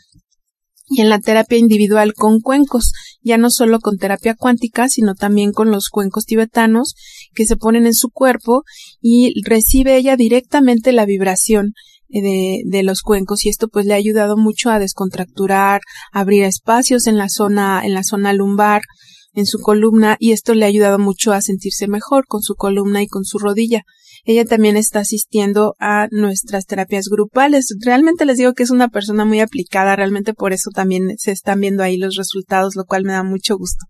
y 0.90 1.00
en 1.00 1.08
la 1.08 1.18
terapia 1.18 1.58
individual 1.58 2.14
con 2.14 2.40
cuencos, 2.40 2.92
ya 3.22 3.38
no 3.38 3.50
solo 3.50 3.80
con 3.80 3.98
terapia 3.98 4.34
cuántica, 4.34 4.88
sino 4.88 5.14
también 5.14 5.52
con 5.52 5.70
los 5.70 5.88
cuencos 5.88 6.24
tibetanos 6.24 6.94
que 7.34 7.44
se 7.44 7.56
ponen 7.56 7.86
en 7.86 7.94
su 7.94 8.10
cuerpo 8.10 8.62
y 9.00 9.42
recibe 9.44 9.96
ella 9.96 10.16
directamente 10.16 10.92
la 10.92 11.06
vibración 11.06 11.72
de, 12.08 12.62
de, 12.64 12.82
los 12.82 13.02
cuencos 13.02 13.44
y 13.44 13.48
esto 13.48 13.68
pues 13.68 13.86
le 13.86 13.94
ha 13.94 13.96
ayudado 13.96 14.36
mucho 14.36 14.70
a 14.70 14.78
descontracturar, 14.78 15.80
abrir 16.12 16.44
espacios 16.44 17.06
en 17.06 17.18
la 17.18 17.28
zona, 17.28 17.82
en 17.84 17.94
la 17.94 18.02
zona 18.02 18.32
lumbar, 18.32 18.82
en 19.34 19.46
su 19.46 19.58
columna 19.60 20.16
y 20.18 20.32
esto 20.32 20.54
le 20.54 20.64
ha 20.64 20.68
ayudado 20.68 20.98
mucho 20.98 21.32
a 21.32 21.40
sentirse 21.40 21.86
mejor 21.86 22.26
con 22.26 22.42
su 22.42 22.54
columna 22.54 23.02
y 23.02 23.06
con 23.06 23.24
su 23.24 23.38
rodilla. 23.38 23.82
Ella 24.24 24.44
también 24.44 24.76
está 24.76 25.00
asistiendo 25.00 25.74
a 25.78 26.08
nuestras 26.10 26.66
terapias 26.66 27.06
grupales. 27.08 27.66
Realmente 27.84 28.26
les 28.26 28.36
digo 28.36 28.52
que 28.52 28.64
es 28.64 28.70
una 28.70 28.88
persona 28.88 29.24
muy 29.24 29.40
aplicada, 29.40 29.96
realmente 29.96 30.34
por 30.34 30.52
eso 30.52 30.70
también 30.70 31.14
se 31.18 31.30
están 31.30 31.60
viendo 31.60 31.82
ahí 31.82 31.96
los 31.96 32.16
resultados, 32.16 32.74
lo 32.76 32.84
cual 32.84 33.04
me 33.04 33.12
da 33.12 33.22
mucho 33.22 33.56
gusto. 33.56 33.86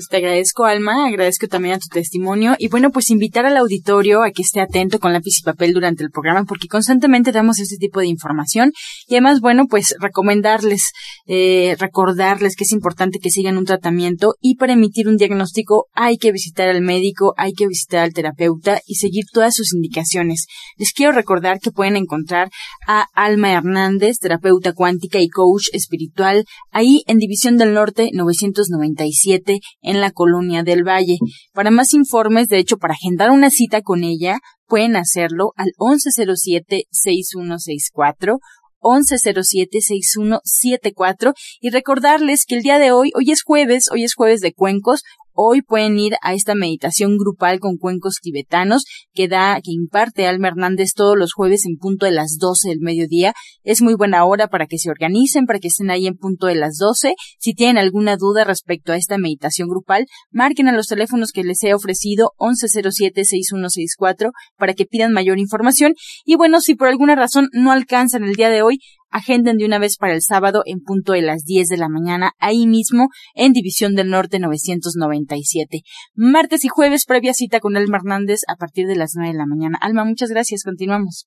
Pues 0.00 0.08
te 0.08 0.16
agradezco, 0.16 0.64
Alma, 0.64 1.08
agradezco 1.08 1.46
también 1.46 1.74
a 1.74 1.78
tu 1.78 1.88
testimonio 1.88 2.56
y 2.58 2.68
bueno, 2.68 2.90
pues 2.90 3.10
invitar 3.10 3.44
al 3.44 3.58
auditorio 3.58 4.22
a 4.22 4.30
que 4.30 4.40
esté 4.40 4.62
atento 4.62 4.98
con 4.98 5.12
lápiz 5.12 5.38
y 5.38 5.42
papel 5.42 5.74
durante 5.74 6.02
el 6.02 6.10
programa 6.10 6.44
porque 6.44 6.68
constantemente 6.68 7.32
damos 7.32 7.58
este 7.58 7.76
tipo 7.76 8.00
de 8.00 8.06
información 8.06 8.72
y 9.06 9.16
además, 9.16 9.42
bueno, 9.42 9.66
pues 9.68 9.94
recomendarles, 10.00 10.92
eh, 11.26 11.76
recordarles 11.78 12.56
que 12.56 12.64
es 12.64 12.72
importante 12.72 13.18
que 13.18 13.28
sigan 13.28 13.58
un 13.58 13.66
tratamiento 13.66 14.36
y 14.40 14.54
para 14.54 14.72
emitir 14.72 15.06
un 15.06 15.18
diagnóstico 15.18 15.88
hay 15.92 16.16
que 16.16 16.32
visitar 16.32 16.70
al 16.70 16.80
médico, 16.80 17.34
hay 17.36 17.52
que 17.52 17.66
visitar 17.66 18.00
al 18.00 18.14
terapeuta 18.14 18.80
y 18.86 18.94
seguir 18.94 19.26
todas 19.30 19.54
sus 19.54 19.74
indicaciones. 19.74 20.46
Les 20.78 20.94
quiero 20.94 21.12
recordar 21.12 21.60
que 21.60 21.72
pueden 21.72 21.98
encontrar 21.98 22.48
a 22.86 23.04
Alma 23.12 23.52
Hernández, 23.52 24.16
terapeuta 24.18 24.72
cuántica 24.72 25.20
y 25.20 25.28
coach 25.28 25.64
espiritual, 25.74 26.46
ahí 26.70 27.02
en 27.06 27.18
División 27.18 27.58
del 27.58 27.74
Norte 27.74 28.08
997 28.14 29.60
en 29.82 29.89
la 29.98 30.12
Colonia 30.12 30.62
del 30.62 30.86
Valle. 30.86 31.18
Para 31.52 31.70
más 31.70 31.94
informes, 31.94 32.48
de 32.48 32.58
hecho, 32.58 32.76
para 32.76 32.92
agendar 32.94 33.30
una 33.30 33.48
cita 33.50 33.82
con 33.82 34.04
ella, 34.04 34.38
pueden 34.66 34.94
hacerlo 34.94 35.52
al 35.56 35.72
1107-6164 35.78 38.38
1107-6174 38.82 41.34
y 41.60 41.68
recordarles 41.70 42.44
que 42.46 42.54
el 42.56 42.62
día 42.62 42.78
de 42.78 42.92
hoy, 42.92 43.10
hoy 43.14 43.30
es 43.30 43.42
jueves, 43.42 43.90
hoy 43.90 44.04
es 44.04 44.14
jueves 44.14 44.40
de 44.40 44.54
cuencos, 44.54 45.02
Hoy 45.32 45.62
pueden 45.62 45.98
ir 45.98 46.14
a 46.22 46.34
esta 46.34 46.54
meditación 46.54 47.16
grupal 47.16 47.60
con 47.60 47.76
cuencos 47.76 48.18
tibetanos 48.20 48.84
que 49.12 49.28
da, 49.28 49.60
que 49.62 49.72
imparte 49.72 50.26
Alma 50.26 50.48
Hernández 50.48 50.92
todos 50.94 51.16
los 51.16 51.32
jueves 51.32 51.64
en 51.66 51.76
punto 51.76 52.06
de 52.06 52.12
las 52.12 52.36
12 52.38 52.68
del 52.68 52.80
mediodía. 52.80 53.32
Es 53.62 53.82
muy 53.82 53.94
buena 53.94 54.24
hora 54.24 54.48
para 54.48 54.66
que 54.66 54.78
se 54.78 54.90
organicen, 54.90 55.46
para 55.46 55.58
que 55.58 55.68
estén 55.68 55.90
ahí 55.90 56.06
en 56.06 56.16
punto 56.16 56.46
de 56.46 56.56
las 56.56 56.76
12. 56.78 57.14
Si 57.38 57.54
tienen 57.54 57.78
alguna 57.78 58.16
duda 58.16 58.44
respecto 58.44 58.92
a 58.92 58.96
esta 58.96 59.18
meditación 59.18 59.68
grupal, 59.68 60.06
marquen 60.30 60.68
a 60.68 60.72
los 60.72 60.86
teléfonos 60.86 61.30
que 61.32 61.44
les 61.44 61.62
he 61.62 61.74
ofrecido 61.74 62.32
1107-6164 62.38 64.30
para 64.58 64.74
que 64.74 64.86
pidan 64.86 65.12
mayor 65.12 65.38
información. 65.38 65.94
Y 66.24 66.36
bueno, 66.36 66.60
si 66.60 66.74
por 66.74 66.88
alguna 66.88 67.14
razón 67.14 67.48
no 67.52 67.72
alcanzan 67.72 68.24
el 68.24 68.34
día 68.34 68.50
de 68.50 68.62
hoy, 68.62 68.78
agenden 69.10 69.56
de 69.56 69.64
una 69.66 69.78
vez 69.78 69.96
para 69.96 70.14
el 70.14 70.22
sábado 70.22 70.62
en 70.66 70.80
punto 70.80 71.12
de 71.12 71.22
las 71.22 71.44
10 71.44 71.68
de 71.68 71.76
la 71.76 71.88
mañana, 71.88 72.32
ahí 72.38 72.66
mismo 72.66 73.08
en 73.34 73.52
División 73.52 73.94
del 73.94 74.10
Norte 74.10 74.38
997. 74.38 75.82
Martes 76.14 76.64
y 76.64 76.68
jueves 76.68 77.04
previa 77.06 77.34
cita 77.34 77.60
con 77.60 77.76
Alma 77.76 77.98
Hernández 77.98 78.40
a 78.48 78.56
partir 78.56 78.86
de 78.86 78.96
las 78.96 79.12
9 79.14 79.32
de 79.32 79.38
la 79.38 79.46
mañana. 79.46 79.78
Alma, 79.80 80.04
muchas 80.04 80.30
gracias. 80.30 80.62
Continuamos. 80.64 81.26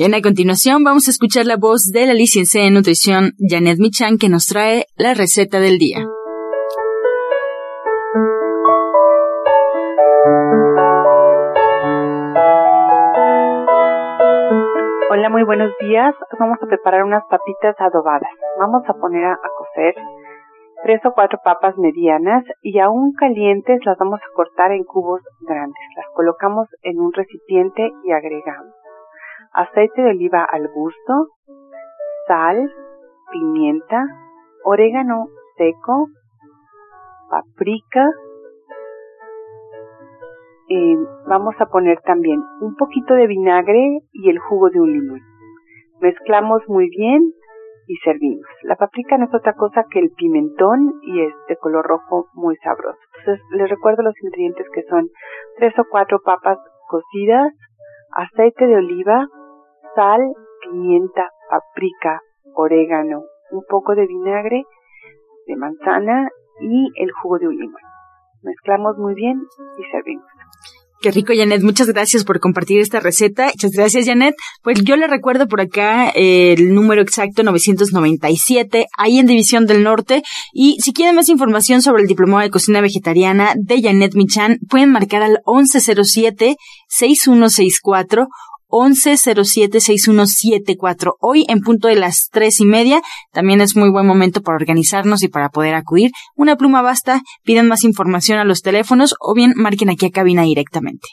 Bien, 0.00 0.14
a 0.14 0.22
continuación 0.22 0.82
vamos 0.82 1.08
a 1.08 1.10
escuchar 1.10 1.44
la 1.44 1.58
voz 1.60 1.92
de 1.92 2.06
la 2.06 2.14
licenciada 2.14 2.66
en 2.66 2.72
nutrición 2.72 3.32
Janet 3.36 3.76
Michan 3.78 4.16
que 4.16 4.30
nos 4.30 4.46
trae 4.46 4.86
la 4.96 5.12
receta 5.12 5.60
del 5.60 5.76
día. 5.76 5.98
Hola, 15.10 15.28
muy 15.28 15.44
buenos 15.44 15.68
días. 15.80 16.14
Vamos 16.38 16.56
a 16.62 16.66
preparar 16.66 17.04
unas 17.04 17.24
papitas 17.28 17.76
adobadas. 17.78 18.32
Vamos 18.58 18.82
a 18.88 18.94
poner 18.94 19.26
a, 19.26 19.34
a 19.34 19.50
cocer 19.58 19.96
tres 20.82 21.04
o 21.04 21.12
cuatro 21.12 21.40
papas 21.44 21.76
medianas 21.76 22.42
y 22.62 22.78
aún 22.78 23.12
calientes 23.12 23.84
las 23.84 23.98
vamos 23.98 24.20
a 24.20 24.34
cortar 24.34 24.72
en 24.72 24.84
cubos 24.84 25.20
grandes. 25.42 25.84
Las 25.94 26.06
colocamos 26.14 26.68
en 26.84 27.00
un 27.00 27.12
recipiente 27.12 27.92
y 28.02 28.12
agregamos 28.12 28.79
aceite 29.52 30.02
de 30.02 30.10
oliva 30.10 30.46
al 30.50 30.68
gusto, 30.68 31.28
sal, 32.26 32.72
pimienta, 33.32 34.04
orégano 34.64 35.28
seco, 35.56 36.08
paprika, 37.28 38.08
eh, 40.68 40.96
vamos 41.26 41.54
a 41.58 41.66
poner 41.66 42.00
también 42.02 42.40
un 42.60 42.76
poquito 42.76 43.14
de 43.14 43.26
vinagre 43.26 44.00
y 44.12 44.30
el 44.30 44.38
jugo 44.38 44.70
de 44.70 44.80
un 44.80 44.92
limón. 44.92 45.20
Mezclamos 46.00 46.62
muy 46.68 46.88
bien 46.88 47.20
y 47.88 47.96
servimos. 48.04 48.46
La 48.62 48.76
paprika 48.76 49.18
no 49.18 49.24
es 49.24 49.34
otra 49.34 49.54
cosa 49.54 49.84
que 49.90 49.98
el 49.98 50.10
pimentón 50.16 50.94
y 51.02 51.22
es 51.22 51.34
de 51.48 51.56
color 51.56 51.84
rojo 51.84 52.28
muy 52.34 52.56
sabroso. 52.58 53.00
Entonces 53.18 53.44
les 53.50 53.68
recuerdo 53.68 54.02
los 54.02 54.14
ingredientes 54.22 54.66
que 54.72 54.82
son 54.84 55.08
tres 55.56 55.76
o 55.76 55.84
cuatro 55.90 56.20
papas 56.24 56.58
cocidas, 56.88 57.52
aceite 58.12 58.66
de 58.66 58.76
oliva, 58.76 59.26
sal, 59.94 60.20
pimienta, 60.62 61.30
paprika, 61.48 62.20
orégano, 62.54 63.22
un 63.50 63.64
poco 63.68 63.94
de 63.94 64.06
vinagre 64.06 64.64
de 65.46 65.56
manzana 65.56 66.28
y 66.60 66.90
el 67.02 67.10
jugo 67.12 67.38
de 67.38 67.48
un 67.48 67.56
limón. 67.56 67.82
Mezclamos 68.42 68.96
muy 68.98 69.14
bien 69.14 69.42
y 69.78 69.90
servimos. 69.90 70.26
Qué 71.02 71.10
rico, 71.10 71.32
Janet. 71.34 71.62
Muchas 71.62 71.86
gracias 71.86 72.24
por 72.24 72.40
compartir 72.40 72.78
esta 72.78 73.00
receta. 73.00 73.46
Muchas 73.46 73.70
gracias, 73.70 74.04
Janet. 74.04 74.34
Pues 74.62 74.84
yo 74.84 74.96
le 74.96 75.06
recuerdo 75.06 75.48
por 75.48 75.62
acá 75.62 76.10
eh, 76.10 76.52
el 76.52 76.74
número 76.74 77.00
exacto 77.00 77.42
997, 77.42 78.84
ahí 78.98 79.18
en 79.18 79.26
División 79.26 79.64
del 79.64 79.82
Norte. 79.82 80.22
Y 80.52 80.76
si 80.80 80.92
quieren 80.92 81.16
más 81.16 81.30
información 81.30 81.80
sobre 81.80 82.02
el 82.02 82.08
diplomado 82.08 82.42
de 82.42 82.50
cocina 82.50 82.82
vegetariana 82.82 83.54
de 83.56 83.80
Janet 83.80 84.14
Michan, 84.14 84.58
pueden 84.68 84.92
marcar 84.92 85.22
al 85.22 85.38
1107-6164 85.46 88.26
1107-6174. 88.70 91.12
Hoy 91.20 91.44
en 91.48 91.60
punto 91.60 91.88
de 91.88 91.96
las 91.96 92.28
tres 92.30 92.60
y 92.60 92.64
media 92.64 93.02
también 93.32 93.60
es 93.60 93.76
muy 93.76 93.90
buen 93.90 94.06
momento 94.06 94.40
para 94.42 94.56
organizarnos 94.56 95.22
y 95.22 95.28
para 95.28 95.50
poder 95.50 95.74
acudir. 95.74 96.10
Una 96.36 96.56
pluma 96.56 96.80
basta, 96.82 97.20
pidan 97.44 97.68
más 97.68 97.84
información 97.84 98.38
a 98.38 98.44
los 98.44 98.62
teléfonos 98.62 99.14
o 99.20 99.34
bien 99.34 99.52
marquen 99.56 99.90
aquí 99.90 100.06
a 100.06 100.10
cabina 100.10 100.42
directamente. 100.42 101.06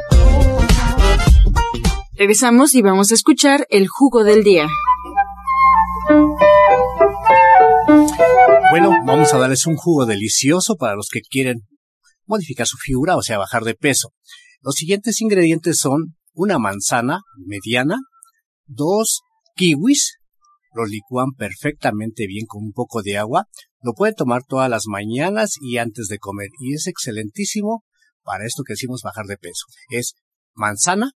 Regresamos 2.21 2.75
y 2.75 2.83
vamos 2.83 3.09
a 3.09 3.15
escuchar 3.15 3.65
el 3.71 3.87
jugo 3.87 4.23
del 4.23 4.43
día. 4.43 4.67
Bueno, 8.69 8.91
vamos 9.07 9.33
a 9.33 9.39
darles 9.39 9.65
un 9.65 9.75
jugo 9.75 10.05
delicioso 10.05 10.75
para 10.75 10.93
los 10.93 11.07
que 11.11 11.21
quieren 11.21 11.61
modificar 12.27 12.67
su 12.67 12.77
figura, 12.77 13.17
o 13.17 13.23
sea, 13.23 13.39
bajar 13.39 13.63
de 13.63 13.73
peso. 13.73 14.09
Los 14.61 14.75
siguientes 14.75 15.19
ingredientes 15.19 15.79
son 15.79 16.15
una 16.33 16.59
manzana 16.59 17.21
mediana, 17.43 17.97
dos 18.67 19.21
kiwis, 19.55 20.19
lo 20.75 20.85
licúan 20.85 21.31
perfectamente 21.35 22.27
bien 22.27 22.45
con 22.45 22.63
un 22.63 22.71
poco 22.71 23.01
de 23.01 23.17
agua, 23.17 23.45
lo 23.81 23.93
pueden 23.93 24.13
tomar 24.13 24.43
todas 24.47 24.69
las 24.69 24.83
mañanas 24.85 25.55
y 25.59 25.79
antes 25.79 26.05
de 26.07 26.19
comer 26.19 26.49
y 26.59 26.75
es 26.75 26.85
excelentísimo 26.85 27.83
para 28.21 28.45
esto 28.45 28.61
que 28.61 28.73
decimos 28.73 29.01
bajar 29.01 29.25
de 29.25 29.37
peso. 29.37 29.65
Es 29.89 30.13
manzana, 30.53 31.13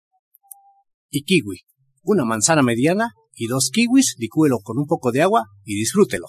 y 1.13 1.23
kiwi, 1.23 1.59
una 2.01 2.25
manzana 2.25 2.63
mediana 2.63 3.13
y 3.35 3.45
dos 3.45 3.69
kiwis, 3.71 4.15
licúelo 4.17 4.57
con 4.63 4.79
un 4.79 4.87
poco 4.87 5.11
de 5.11 5.21
agua 5.21 5.45
y 5.63 5.75
disfrútelo. 5.75 6.25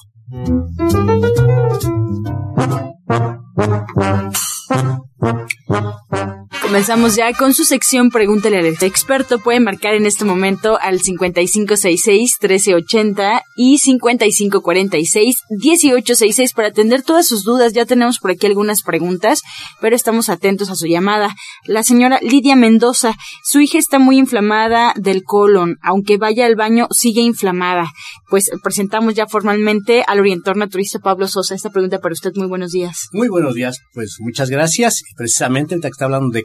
Comenzamos 6.64 7.14
ya 7.14 7.32
con 7.34 7.52
su 7.52 7.64
sección 7.64 8.08
Pregúntale 8.10 8.58
al 8.58 8.66
experto. 8.66 9.38
Puede 9.38 9.60
marcar 9.60 9.94
en 9.94 10.06
este 10.06 10.24
momento 10.24 10.78
al 10.80 10.98
5566-1380 10.98 13.42
y 13.54 13.78
5546-1866 13.78 16.54
para 16.54 16.68
atender 16.68 17.02
todas 17.02 17.26
sus 17.26 17.44
dudas. 17.44 17.74
Ya 17.74 17.84
tenemos 17.84 18.18
por 18.18 18.30
aquí 18.30 18.46
algunas 18.46 18.80
preguntas, 18.82 19.42
pero 19.80 19.94
estamos 19.94 20.30
atentos 20.30 20.70
a 20.70 20.74
su 20.74 20.86
llamada. 20.86 21.34
La 21.66 21.82
señora 21.82 22.18
Lidia 22.22 22.56
Mendoza, 22.56 23.14
su 23.44 23.60
hija 23.60 23.76
está 23.76 23.98
muy 23.98 24.16
inflamada 24.16 24.94
del 24.96 25.22
colon. 25.22 25.76
Aunque 25.82 26.16
vaya 26.16 26.46
al 26.46 26.56
baño, 26.56 26.88
sigue 26.90 27.20
inflamada. 27.20 27.92
Pues 28.30 28.48
presentamos 28.62 29.12
ya 29.14 29.26
formalmente 29.26 30.02
al 30.06 30.20
orientor 30.20 30.56
naturista 30.56 30.98
Pablo 30.98 31.28
Sosa. 31.28 31.54
Esta 31.54 31.68
pregunta 31.70 32.00
para 32.00 32.14
usted, 32.14 32.32
muy 32.36 32.46
buenos 32.46 32.72
días. 32.72 33.08
Muy 33.12 33.28
buenos 33.28 33.54
días, 33.54 33.80
pues 33.92 34.16
muchas 34.20 34.48
gracias. 34.48 35.02
Precisamente, 35.14 35.78
te 35.78 35.88
está 35.88 36.06
hablando 36.06 36.30
de 36.30 36.42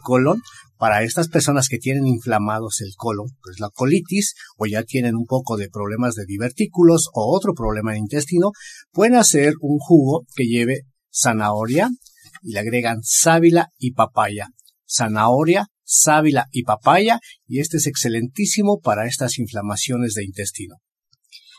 para 0.77 1.03
estas 1.03 1.27
personas 1.27 1.67
que 1.67 1.77
tienen 1.77 2.07
inflamados 2.07 2.81
el 2.81 2.93
colon, 2.95 3.27
pues 3.43 3.59
la 3.59 3.69
colitis, 3.69 4.33
o 4.57 4.65
ya 4.65 4.83
tienen 4.83 5.15
un 5.15 5.25
poco 5.25 5.57
de 5.57 5.69
problemas 5.69 6.15
de 6.15 6.25
divertículos 6.25 7.09
o 7.13 7.35
otro 7.35 7.53
problema 7.53 7.91
de 7.91 7.99
intestino, 7.99 8.51
pueden 8.91 9.15
hacer 9.15 9.53
un 9.61 9.77
jugo 9.77 10.25
que 10.35 10.45
lleve 10.45 10.83
zanahoria 11.11 11.89
y 12.41 12.53
le 12.53 12.59
agregan 12.59 12.99
sábila 13.03 13.69
y 13.77 13.91
papaya. 13.91 14.47
Zanahoria, 14.87 15.67
sábila 15.83 16.45
y 16.51 16.63
papaya, 16.63 17.19
y 17.45 17.59
este 17.59 17.77
es 17.77 17.87
excelentísimo 17.87 18.79
para 18.79 19.05
estas 19.05 19.37
inflamaciones 19.37 20.13
de 20.13 20.23
intestino. 20.23 20.75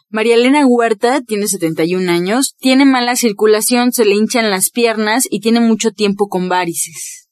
María 0.09 0.35
Elena 0.35 0.67
Huerta 0.67 1.21
tiene 1.21 1.47
71 1.47 2.11
años, 2.11 2.57
tiene 2.59 2.85
mala 2.85 3.15
circulación, 3.15 3.93
se 3.93 4.05
le 4.05 4.17
hinchan 4.17 4.51
las 4.51 4.71
piernas 4.71 5.25
y 5.31 5.39
tiene 5.39 5.61
mucho 5.61 5.93
tiempo 5.93 6.27
con 6.27 6.49
varices. 6.49 7.30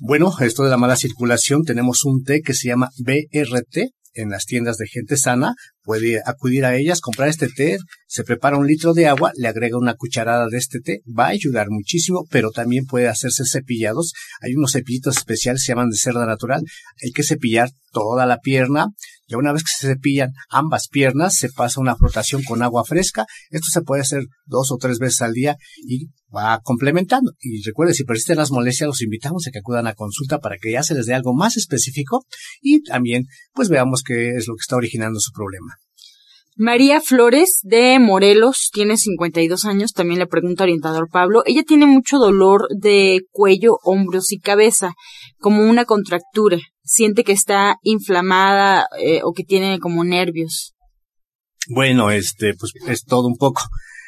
Bueno, 0.00 0.30
esto 0.40 0.62
de 0.62 0.68
la 0.68 0.76
mala 0.76 0.96
circulación, 0.96 1.62
tenemos 1.62 2.04
un 2.04 2.22
té 2.22 2.42
que 2.42 2.52
se 2.52 2.68
llama 2.68 2.90
BRT 2.98 3.92
en 4.12 4.28
las 4.28 4.44
tiendas 4.44 4.76
de 4.76 4.86
gente 4.88 5.16
sana. 5.16 5.54
Puede 5.86 6.20
acudir 6.26 6.64
a 6.64 6.74
ellas, 6.74 7.00
comprar 7.00 7.28
este 7.28 7.46
té, 7.46 7.78
se 8.08 8.24
prepara 8.24 8.56
un 8.56 8.66
litro 8.66 8.92
de 8.92 9.06
agua, 9.06 9.30
le 9.36 9.46
agrega 9.46 9.78
una 9.78 9.94
cucharada 9.94 10.48
de 10.48 10.58
este 10.58 10.80
té, 10.80 11.00
va 11.06 11.26
a 11.26 11.28
ayudar 11.28 11.68
muchísimo, 11.70 12.26
pero 12.28 12.50
también 12.50 12.86
puede 12.86 13.06
hacerse 13.06 13.44
cepillados. 13.44 14.12
Hay 14.40 14.54
unos 14.56 14.72
cepillitos 14.72 15.16
especiales, 15.16 15.62
se 15.62 15.68
llaman 15.68 15.90
de 15.90 15.96
cerda 15.96 16.26
natural. 16.26 16.60
Hay 17.04 17.12
que 17.12 17.22
cepillar 17.22 17.70
toda 17.92 18.26
la 18.26 18.38
pierna, 18.40 18.88
y 19.28 19.36
una 19.36 19.52
vez 19.52 19.62
que 19.62 19.70
se 19.78 19.94
cepillan 19.94 20.32
ambas 20.48 20.88
piernas, 20.88 21.36
se 21.36 21.50
pasa 21.50 21.80
una 21.80 21.94
frotación 21.94 22.42
con 22.42 22.62
agua 22.62 22.84
fresca. 22.84 23.24
Esto 23.50 23.68
se 23.70 23.82
puede 23.82 24.02
hacer 24.02 24.24
dos 24.44 24.72
o 24.72 24.78
tres 24.78 24.98
veces 24.98 25.22
al 25.22 25.34
día 25.34 25.56
y 25.86 26.08
va 26.34 26.60
complementando. 26.62 27.32
Y 27.40 27.62
recuerde, 27.62 27.94
si 27.94 28.04
persisten 28.04 28.36
las 28.36 28.50
molestias, 28.50 28.86
los 28.88 29.02
invitamos 29.02 29.46
a 29.46 29.50
que 29.50 29.58
acudan 29.58 29.86
a 29.86 29.94
consulta 29.94 30.38
para 30.38 30.58
que 30.58 30.72
ya 30.72 30.82
se 30.82 30.94
les 30.94 31.06
dé 31.06 31.14
algo 31.14 31.34
más 31.34 31.56
específico 31.56 32.24
y 32.60 32.82
también 32.82 33.26
pues 33.52 33.68
veamos 33.68 34.02
qué 34.04 34.36
es 34.36 34.46
lo 34.46 34.54
que 34.54 34.62
está 34.62 34.76
originando 34.76 35.18
su 35.20 35.32
problema. 35.32 35.75
María 36.58 37.02
Flores 37.02 37.60
de 37.64 37.98
Morelos 37.98 38.70
tiene 38.72 38.96
52 38.96 39.66
años, 39.66 39.92
también 39.92 40.18
le 40.18 40.26
pregunta 40.26 40.64
orientador 40.64 41.10
Pablo. 41.10 41.42
Ella 41.44 41.62
tiene 41.66 41.84
mucho 41.84 42.16
dolor 42.16 42.66
de 42.74 43.20
cuello, 43.30 43.76
hombros 43.84 44.32
y 44.32 44.38
cabeza, 44.38 44.94
como 45.38 45.68
una 45.68 45.84
contractura. 45.84 46.56
Siente 46.82 47.24
que 47.24 47.32
está 47.32 47.76
inflamada 47.82 48.86
eh, 48.98 49.20
o 49.22 49.32
que 49.32 49.44
tiene 49.44 49.78
como 49.80 50.02
nervios. 50.02 50.72
Bueno, 51.68 52.10
este, 52.10 52.54
pues 52.58 52.72
es 52.88 53.04
todo 53.04 53.26
un 53.28 53.36
poco 53.36 53.60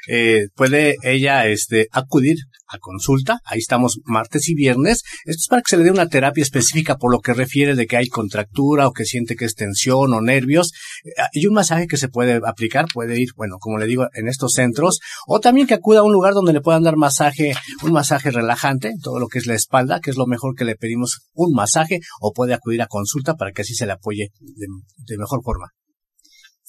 eh, 0.09 0.49
puede 0.55 0.97
ella 1.03 1.47
este, 1.47 1.89
acudir 1.93 2.39
a 2.67 2.79
consulta. 2.79 3.41
Ahí 3.45 3.59
estamos 3.59 4.01
martes 4.05 4.49
y 4.49 4.55
viernes. 4.55 5.03
Esto 5.25 5.41
es 5.41 5.49
para 5.49 5.63
que 5.63 5.71
se 5.71 5.77
le 5.77 5.85
dé 5.85 5.91
una 5.91 6.09
terapia 6.09 6.43
específica 6.43 6.97
por 6.97 7.13
lo 7.13 7.21
que 7.21 7.35
refiere 7.35 7.75
de 7.75 7.87
que 7.87 7.97
hay 7.97 8.09
contractura 8.09 8.89
o 8.89 8.93
que 8.93 9.05
siente 9.05 9.37
que 9.37 9.45
es 9.45 9.55
tensión 9.55 10.13
o 10.13 10.21
nervios. 10.21 10.73
Eh, 11.05 11.11
y 11.33 11.47
un 11.47 11.55
masaje 11.55 11.87
que 11.87 11.97
se 11.97 12.09
puede 12.09 12.41
aplicar 12.45 12.87
puede 12.93 13.21
ir, 13.21 13.29
bueno, 13.37 13.59
como 13.59 13.79
le 13.79 13.87
digo, 13.87 14.07
en 14.15 14.29
estos 14.29 14.53
centros. 14.53 15.01
O 15.27 15.41
también 15.41 15.67
que 15.67 15.75
acuda 15.75 16.01
a 16.01 16.05
un 16.05 16.13
lugar 16.13 16.35
donde 16.35 16.53
le 16.53 16.61
puedan 16.61 16.83
dar 16.83 16.97
masaje, 16.97 17.53
un 17.83 17.93
masaje 17.93 18.31
relajante, 18.31 18.95
todo 19.03 19.19
lo 19.19 19.29
que 19.29 19.39
es 19.39 19.47
la 19.47 19.55
espalda, 19.55 20.01
que 20.01 20.11
es 20.11 20.17
lo 20.17 20.27
mejor 20.27 20.55
que 20.55 20.65
le 20.65 20.77
pedimos 20.77 21.29
un 21.35 21.53
masaje, 21.53 22.01
o 22.21 22.33
puede 22.33 22.55
acudir 22.55 22.83
a 22.83 22.87
consulta 22.87 23.35
para 23.35 23.53
que 23.53 23.63
así 23.63 23.75
se 23.75 23.87
le 23.87 23.93
apoye 23.93 24.29
de 24.39 25.19
mejor 25.19 25.43
forma. 25.43 25.73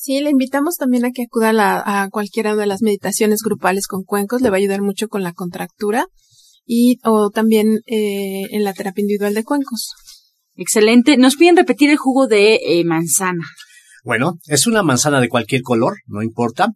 Sí, 0.01 0.21
le 0.21 0.29
invitamos 0.29 0.77
también 0.77 1.03
a 1.03 1.11
que 1.11 1.23
acuda 1.23 1.51
a, 1.85 2.09
cualquiera 2.09 2.55
de 2.55 2.65
las 2.65 2.81
meditaciones 2.81 3.41
grupales 3.43 3.85
con 3.85 4.05
cuencos, 4.05 4.41
le 4.41 4.49
va 4.49 4.55
a 4.55 4.59
ayudar 4.59 4.81
mucho 4.81 5.09
con 5.09 5.23
la 5.23 5.33
contractura 5.33 6.05
y 6.65 6.99
o 7.03 7.31
también 7.31 7.81
eh, 7.85 8.43
en 8.51 8.63
la 8.63 8.71
terapia 8.71 9.01
individual 9.01 9.33
de 9.33 9.43
cuencos. 9.43 9.91
Excelente. 10.55 11.17
Nos 11.17 11.35
piden 11.35 11.57
repetir 11.57 11.89
el 11.89 11.97
jugo 11.97 12.27
de 12.27 12.61
eh, 12.63 12.85
manzana. 12.85 13.43
Bueno, 14.05 14.39
es 14.47 14.67
una 14.67 14.83
manzana 14.83 15.19
de 15.19 15.27
cualquier 15.27 15.63
color, 15.63 15.97
no 16.05 16.23
importa, 16.23 16.69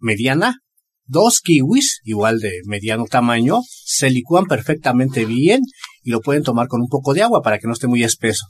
mediana, 0.00 0.56
dos 1.04 1.42
kiwis, 1.42 2.00
igual 2.02 2.40
de 2.40 2.62
mediano 2.64 3.04
tamaño, 3.04 3.60
se 3.68 4.10
licúan 4.10 4.46
perfectamente 4.46 5.24
bien 5.24 5.60
y 6.02 6.10
lo 6.10 6.20
pueden 6.20 6.42
tomar 6.42 6.66
con 6.66 6.80
un 6.80 6.88
poco 6.88 7.14
de 7.14 7.22
agua 7.22 7.42
para 7.42 7.60
que 7.60 7.68
no 7.68 7.74
esté 7.74 7.86
muy 7.86 8.02
espeso 8.02 8.44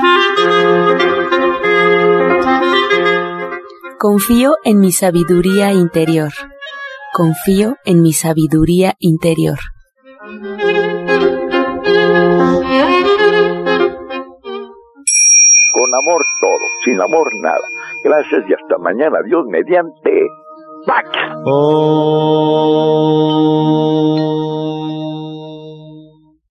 Confío 3.99 4.53
en 4.63 4.79
mi 4.79 4.91
sabiduría 4.91 5.73
interior. 5.73 6.31
Confío 7.17 7.77
en 7.83 8.03
mi 8.03 8.13
sabiduría 8.13 8.93
interior. 8.99 9.57
Con 15.71 15.95
amor 15.95 16.21
todo, 16.39 16.65
sin 16.85 17.01
amor 17.01 17.27
nada. 17.41 17.57
Gracias 18.03 18.43
y 18.47 18.53
hasta 18.53 18.77
mañana. 18.77 19.23
Dios 19.25 19.47
mediante. 19.47 20.27
¡Pax! 20.85 21.09
Oh. 21.43 23.07